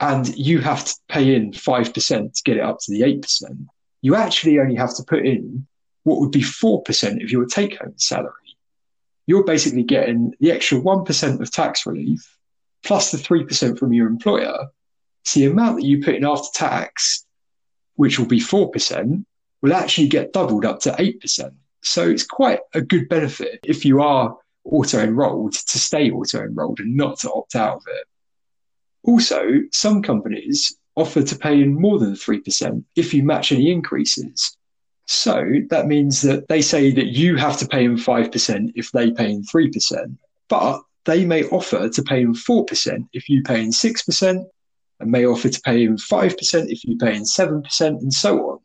[0.00, 1.92] and you have to pay in 5%
[2.32, 3.66] to get it up to the 8%,
[4.00, 5.66] you actually only have to put in
[6.04, 8.32] what would be 4% of your take home salary.
[9.26, 12.38] You're basically getting the extra 1% of tax relief
[12.84, 14.68] plus the 3% from your employer.
[15.24, 17.26] So the amount that you put in after tax,
[17.96, 19.24] which will be 4%,
[19.60, 21.52] will actually get doubled up to 8%.
[21.82, 26.80] So it's quite a good benefit if you are auto enrolled to stay auto enrolled
[26.80, 28.04] and not to opt out of it.
[29.08, 29.42] Also,
[29.72, 34.54] some companies offer to pay in more than 3% if you match any increases.
[35.06, 39.10] So that means that they say that you have to pay in 5% if they
[39.10, 40.18] pay in 3%,
[40.50, 44.44] but they may offer to pay in 4% if you pay in 6%,
[45.00, 48.58] and may offer to pay in 5% if you pay in 7%, and so on.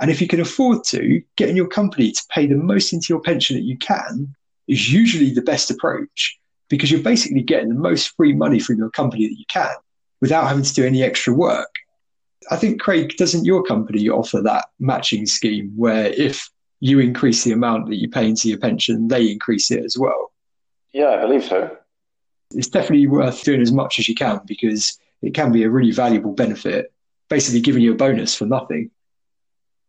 [0.00, 3.20] And if you can afford to, getting your company to pay the most into your
[3.20, 4.34] pension that you can
[4.66, 6.36] is usually the best approach
[6.68, 9.76] because you're basically getting the most free money from your company that you can
[10.24, 11.68] without having to do any extra work.
[12.50, 16.48] I think, Craig, doesn't your company offer that matching scheme where if
[16.80, 20.32] you increase the amount that you pay into your pension, they increase it as well?
[20.92, 21.76] Yeah, I believe so
[22.54, 25.90] it's definitely worth doing as much as you can because it can be a really
[25.90, 26.92] valuable benefit,
[27.28, 28.90] basically giving you a bonus for nothing.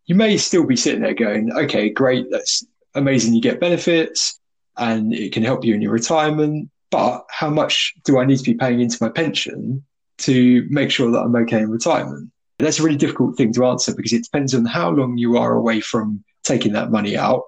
[0.06, 3.34] You may still be sitting there going, okay, great, that's amazing.
[3.34, 4.40] You get benefits
[4.78, 6.70] and it can help you in your retirement.
[6.92, 9.84] But how much do I need to be paying into my pension
[10.20, 12.32] to make sure that I'm okay in retirement?
[12.60, 15.54] That's a really difficult thing to answer because it depends on how long you are
[15.54, 17.44] away from taking that money out,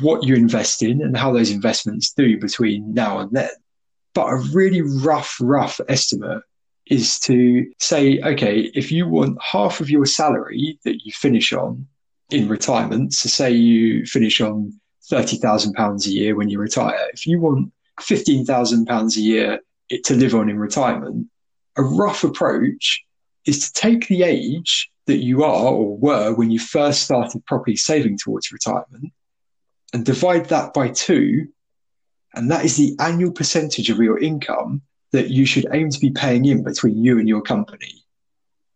[0.00, 3.50] what you invest in, and how those investments do between now and then.
[4.14, 6.42] But a really rough, rough estimate
[6.86, 11.86] is to say, okay, if you want half of your salary that you finish on
[12.30, 14.72] in retirement, so say you finish on
[15.10, 19.60] £30,000 a year when you retire, if you want £15,000 a year
[20.04, 21.28] to live on in retirement,
[21.76, 23.04] a rough approach
[23.46, 27.76] is to take the age that you are or were when you first started properly
[27.76, 29.12] saving towards retirement
[29.92, 31.48] and divide that by two
[32.34, 36.10] and that is the annual percentage of your income that you should aim to be
[36.10, 38.04] paying in between you and your company.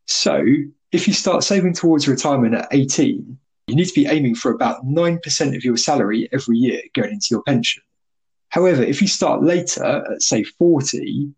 [0.07, 0.44] So
[0.92, 4.84] if you start saving towards retirement at 18 you need to be aiming for about
[4.84, 7.82] 9% of your salary every year going into your pension.
[8.49, 11.30] However, if you start later at say 40,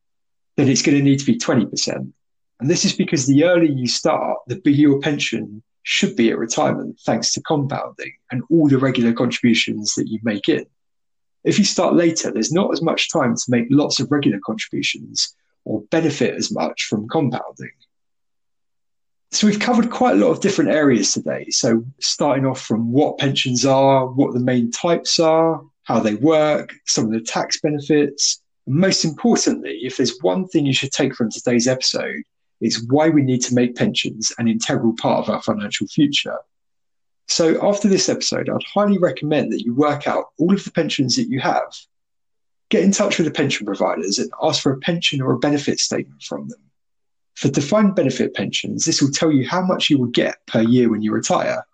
[0.59, 2.12] then it's going to need to be 20%.
[2.61, 6.36] And this is because the earlier you start, the bigger your pension should be at
[6.36, 10.66] retirement, thanks to compounding and all the regular contributions that you make in.
[11.44, 15.32] If you start later, there's not as much time to make lots of regular contributions
[15.64, 17.70] or benefit as much from compounding.
[19.30, 21.46] So we've covered quite a lot of different areas today.
[21.50, 26.74] So starting off from what pensions are, what the main types are, how they work,
[26.86, 28.42] some of the tax benefits.
[28.69, 32.23] Most importantly, if there's one thing you should take from today's episode,
[32.61, 36.37] it's why we need to make pensions an integral part of our financial future.
[37.29, 41.16] So after this episode, I'd highly recommend that you work out all of the pensions
[41.16, 41.75] that you have.
[42.69, 45.81] Get in touch with the pension providers and ask for a pension or a benefit
[45.81, 46.61] statement from them.
[47.37, 50.91] For defined benefit pensions, this will tell you how much you will get per year
[50.91, 51.64] when you retire.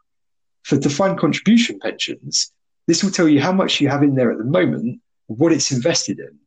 [0.63, 2.53] For defined contribution pensions,
[2.87, 5.73] this will tell you how much you have in there at the moment what it's
[5.73, 6.39] invested in.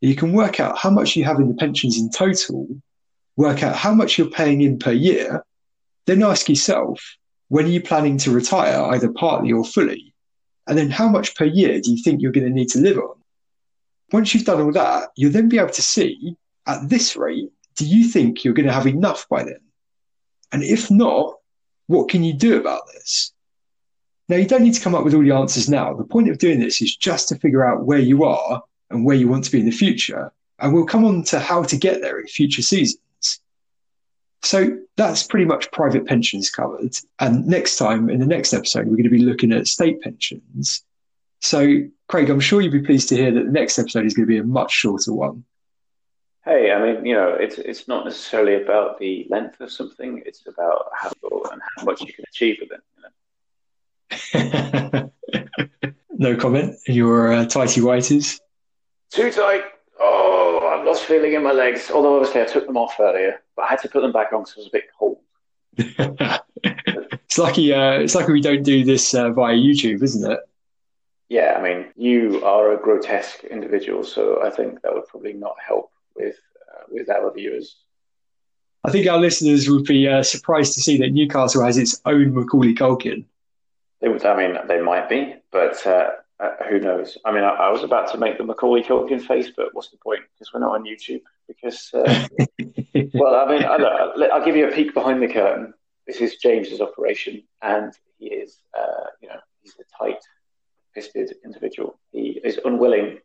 [0.00, 2.68] You can work out how much you have in the pensions in total,
[3.36, 5.44] work out how much you're paying in per year,
[6.06, 7.16] then ask yourself,
[7.48, 10.14] when are you planning to retire, either partly or fully?
[10.66, 12.98] And then how much per year do you think you're going to need to live
[12.98, 13.16] on?
[14.12, 16.36] Once you've done all that, you'll then be able to see
[16.66, 19.60] at this rate, do you think you're going to have enough by then?
[20.52, 21.34] And if not,
[21.86, 23.32] what can you do about this?
[24.28, 25.94] Now, you don't need to come up with all the answers now.
[25.94, 29.16] The point of doing this is just to figure out where you are and where
[29.16, 30.32] you want to be in the future.
[30.58, 33.00] And we'll come on to how to get there in future seasons.
[34.42, 36.94] So that's pretty much private pensions covered.
[37.18, 40.82] And next time, in the next episode, we're going to be looking at state pensions.
[41.40, 44.26] So, Craig, I'm sure you'll be pleased to hear that the next episode is going
[44.26, 45.44] to be a much shorter one.
[46.44, 50.46] Hey, I mean, you know, it's it's not necessarily about the length of something; it's
[50.46, 51.10] about how
[51.52, 52.80] and how much you can achieve with it.
[54.32, 54.50] You
[54.94, 55.10] know?
[56.12, 56.76] no comment.
[56.86, 58.40] Your uh, tighty whities.
[59.10, 59.64] Too tight.
[60.00, 61.90] Oh, I've lost feeling in my legs.
[61.90, 64.42] Although obviously I took them off earlier, but I had to put them back on
[64.42, 65.18] because it was a bit cold.
[66.64, 67.72] it's lucky.
[67.72, 70.40] Uh, it's lucky we don't do this uh, via YouTube, isn't it?
[71.28, 75.56] Yeah, I mean, you are a grotesque individual, so I think that would probably not
[75.64, 76.36] help with
[76.72, 77.76] uh, with our viewers.
[78.84, 82.32] I think our listeners would be uh, surprised to see that Newcastle has its own
[82.32, 83.24] Macaulay Culkin.
[84.00, 86.10] Would, I mean, they might be, but uh,
[86.40, 87.18] uh, who knows?
[87.24, 89.96] I mean, I, I, was about to make the Macaulay Culkin face, but what's the
[89.96, 90.20] point?
[90.32, 91.22] Because we're not on YouTube.
[91.48, 92.28] Because, uh,
[93.14, 95.74] well, I mean, I, will give you a peek behind the curtain.
[96.06, 101.98] This is James's operation, and he is, uh, you know, he's a tight-fisted individual.
[102.12, 103.18] He is unwilling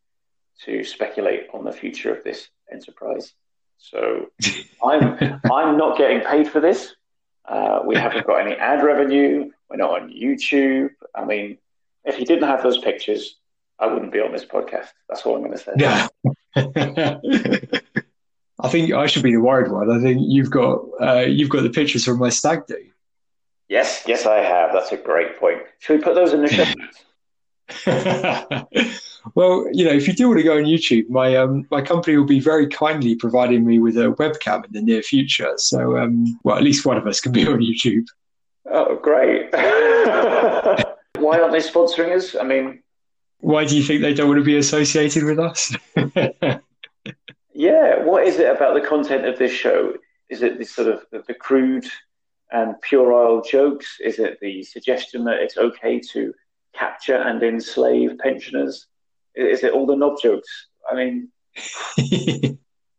[0.66, 3.34] to speculate on the future of this enterprise.
[3.78, 4.28] So
[4.84, 6.96] I'm I'm not getting paid for this.
[7.46, 9.52] Uh, we haven't got any ad revenue.
[9.70, 10.90] We're not on YouTube.
[11.14, 11.58] I mean,
[12.06, 13.38] if he didn't have those pictures,
[13.80, 14.90] I wouldn't be on this podcast.
[15.10, 15.74] That's all I'm going to say.
[15.78, 16.08] Yeah.
[18.60, 19.90] I think I should be the worried one.
[19.92, 22.78] I think you've got uh, you've got the pictures from my stag do.
[23.68, 24.72] Yes, yes, I have.
[24.72, 25.64] That's a great point.
[25.80, 26.66] Should we put those in the show
[29.36, 32.18] well, you know, if you do want to go on YouTube, my um, my company
[32.18, 35.54] will be very kindly providing me with a webcam in the near future.
[35.58, 38.06] So, um, well, at least one of us can be on YouTube.
[38.66, 39.50] Oh, great!
[41.24, 42.36] Why aren't they sponsoring us?
[42.36, 42.84] I mean,
[43.40, 45.74] why do you think they don't want to be associated with us?
[47.54, 49.94] yeah, what is it about the content of this show?
[50.30, 51.86] Is it the sort of the, the crude
[52.52, 53.98] and puerile jokes?
[54.04, 56.34] Is it the suggestion that it's okay to
[56.74, 58.88] capture and enslave pensioners?
[59.36, 60.68] Is it all the knob jokes?
[60.90, 61.30] I mean,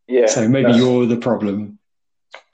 [0.09, 0.27] yeah.
[0.29, 1.79] So maybe you're the problem.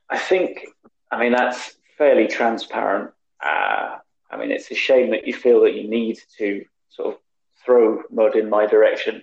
[0.09, 0.67] I think.
[1.13, 3.11] I mean, that's fairly transparent.
[3.45, 3.99] Uh,
[4.31, 7.21] I mean, it's a shame that you feel that you need to sort of
[7.65, 9.23] throw mud in my direction.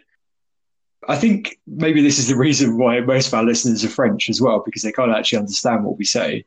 [1.08, 4.42] I think maybe this is the reason why most of our listeners are French as
[4.42, 6.46] well, because they can't actually understand what we say.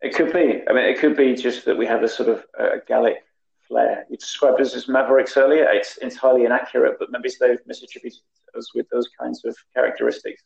[0.00, 0.62] It could be.
[0.68, 3.24] I mean, it could be just that we have a sort of uh, Gallic
[3.66, 4.06] flair.
[4.08, 5.66] You described us as mavericks earlier.
[5.70, 8.20] It's entirely inaccurate, but maybe they've misattributed
[8.56, 10.42] us with those kinds of characteristics.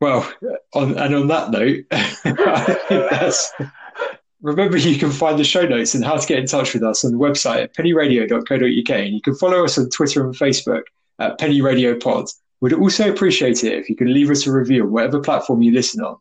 [0.00, 0.30] Well,
[0.74, 1.84] on, and on that note,
[4.44, 7.04] remember you can find the show notes and how to get in touch with us
[7.04, 10.82] on the website at pennyradio.co.uk, and you can follow us on Twitter and Facebook
[11.18, 12.26] at Penny Radio Pod.
[12.60, 15.72] We'd also appreciate it if you could leave us a review on whatever platform you
[15.72, 16.16] listen on.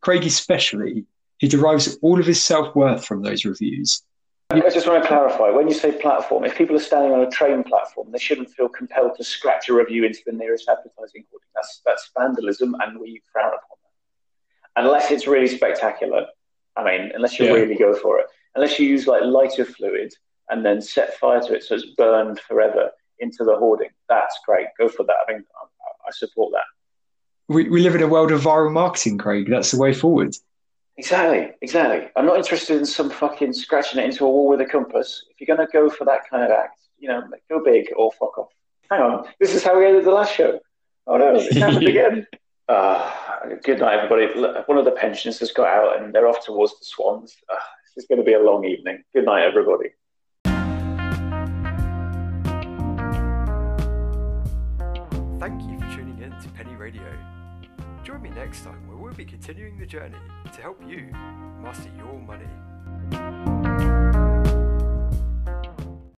[0.00, 1.04] Craig especially,
[1.38, 4.02] he derives all of his self worth from those reviews.
[4.50, 7.30] I just want to clarify when you say platform, if people are standing on a
[7.30, 11.48] train platform, they shouldn't feel compelled to scratch a review into the nearest advertising hoarding.
[11.54, 14.84] That's, that's vandalism, and we frown upon that.
[14.84, 16.26] Unless it's really spectacular.
[16.76, 17.52] I mean, unless you yeah.
[17.52, 18.26] really go for it.
[18.54, 20.12] unless you use like lighter fluid
[20.50, 23.90] and then set fire to it so it's burned forever into the hoarding.
[24.08, 24.66] That's great.
[24.78, 25.14] Go for that.
[25.26, 26.64] I mean, I, I support that.
[27.48, 29.48] We, we live in a world of viral marketing, Craig.
[29.48, 30.34] That's the way forward.
[30.96, 32.08] Exactly, exactly.
[32.16, 35.24] I'm not interested in some fucking scratching it into a wall with a compass.
[35.30, 38.12] If you're going to go for that kind of act, you know, go big or
[38.12, 38.50] fuck off.
[38.90, 40.60] Hang on, this is how we ended the last show.
[41.06, 42.26] Oh no, it's happened again.
[42.68, 43.10] Uh,
[43.62, 44.26] good night, everybody.
[44.66, 47.36] One of the pensioners has got out and they're off towards the swans.
[47.48, 47.56] Uh,
[47.94, 49.02] this is going to be a long evening.
[49.14, 49.90] Good night, everybody.
[55.40, 57.02] Thank you for tuning in to Penny Radio.
[58.02, 60.18] Join me next time where we'll be continuing the journey
[60.52, 61.08] to help you
[61.62, 64.03] master your money.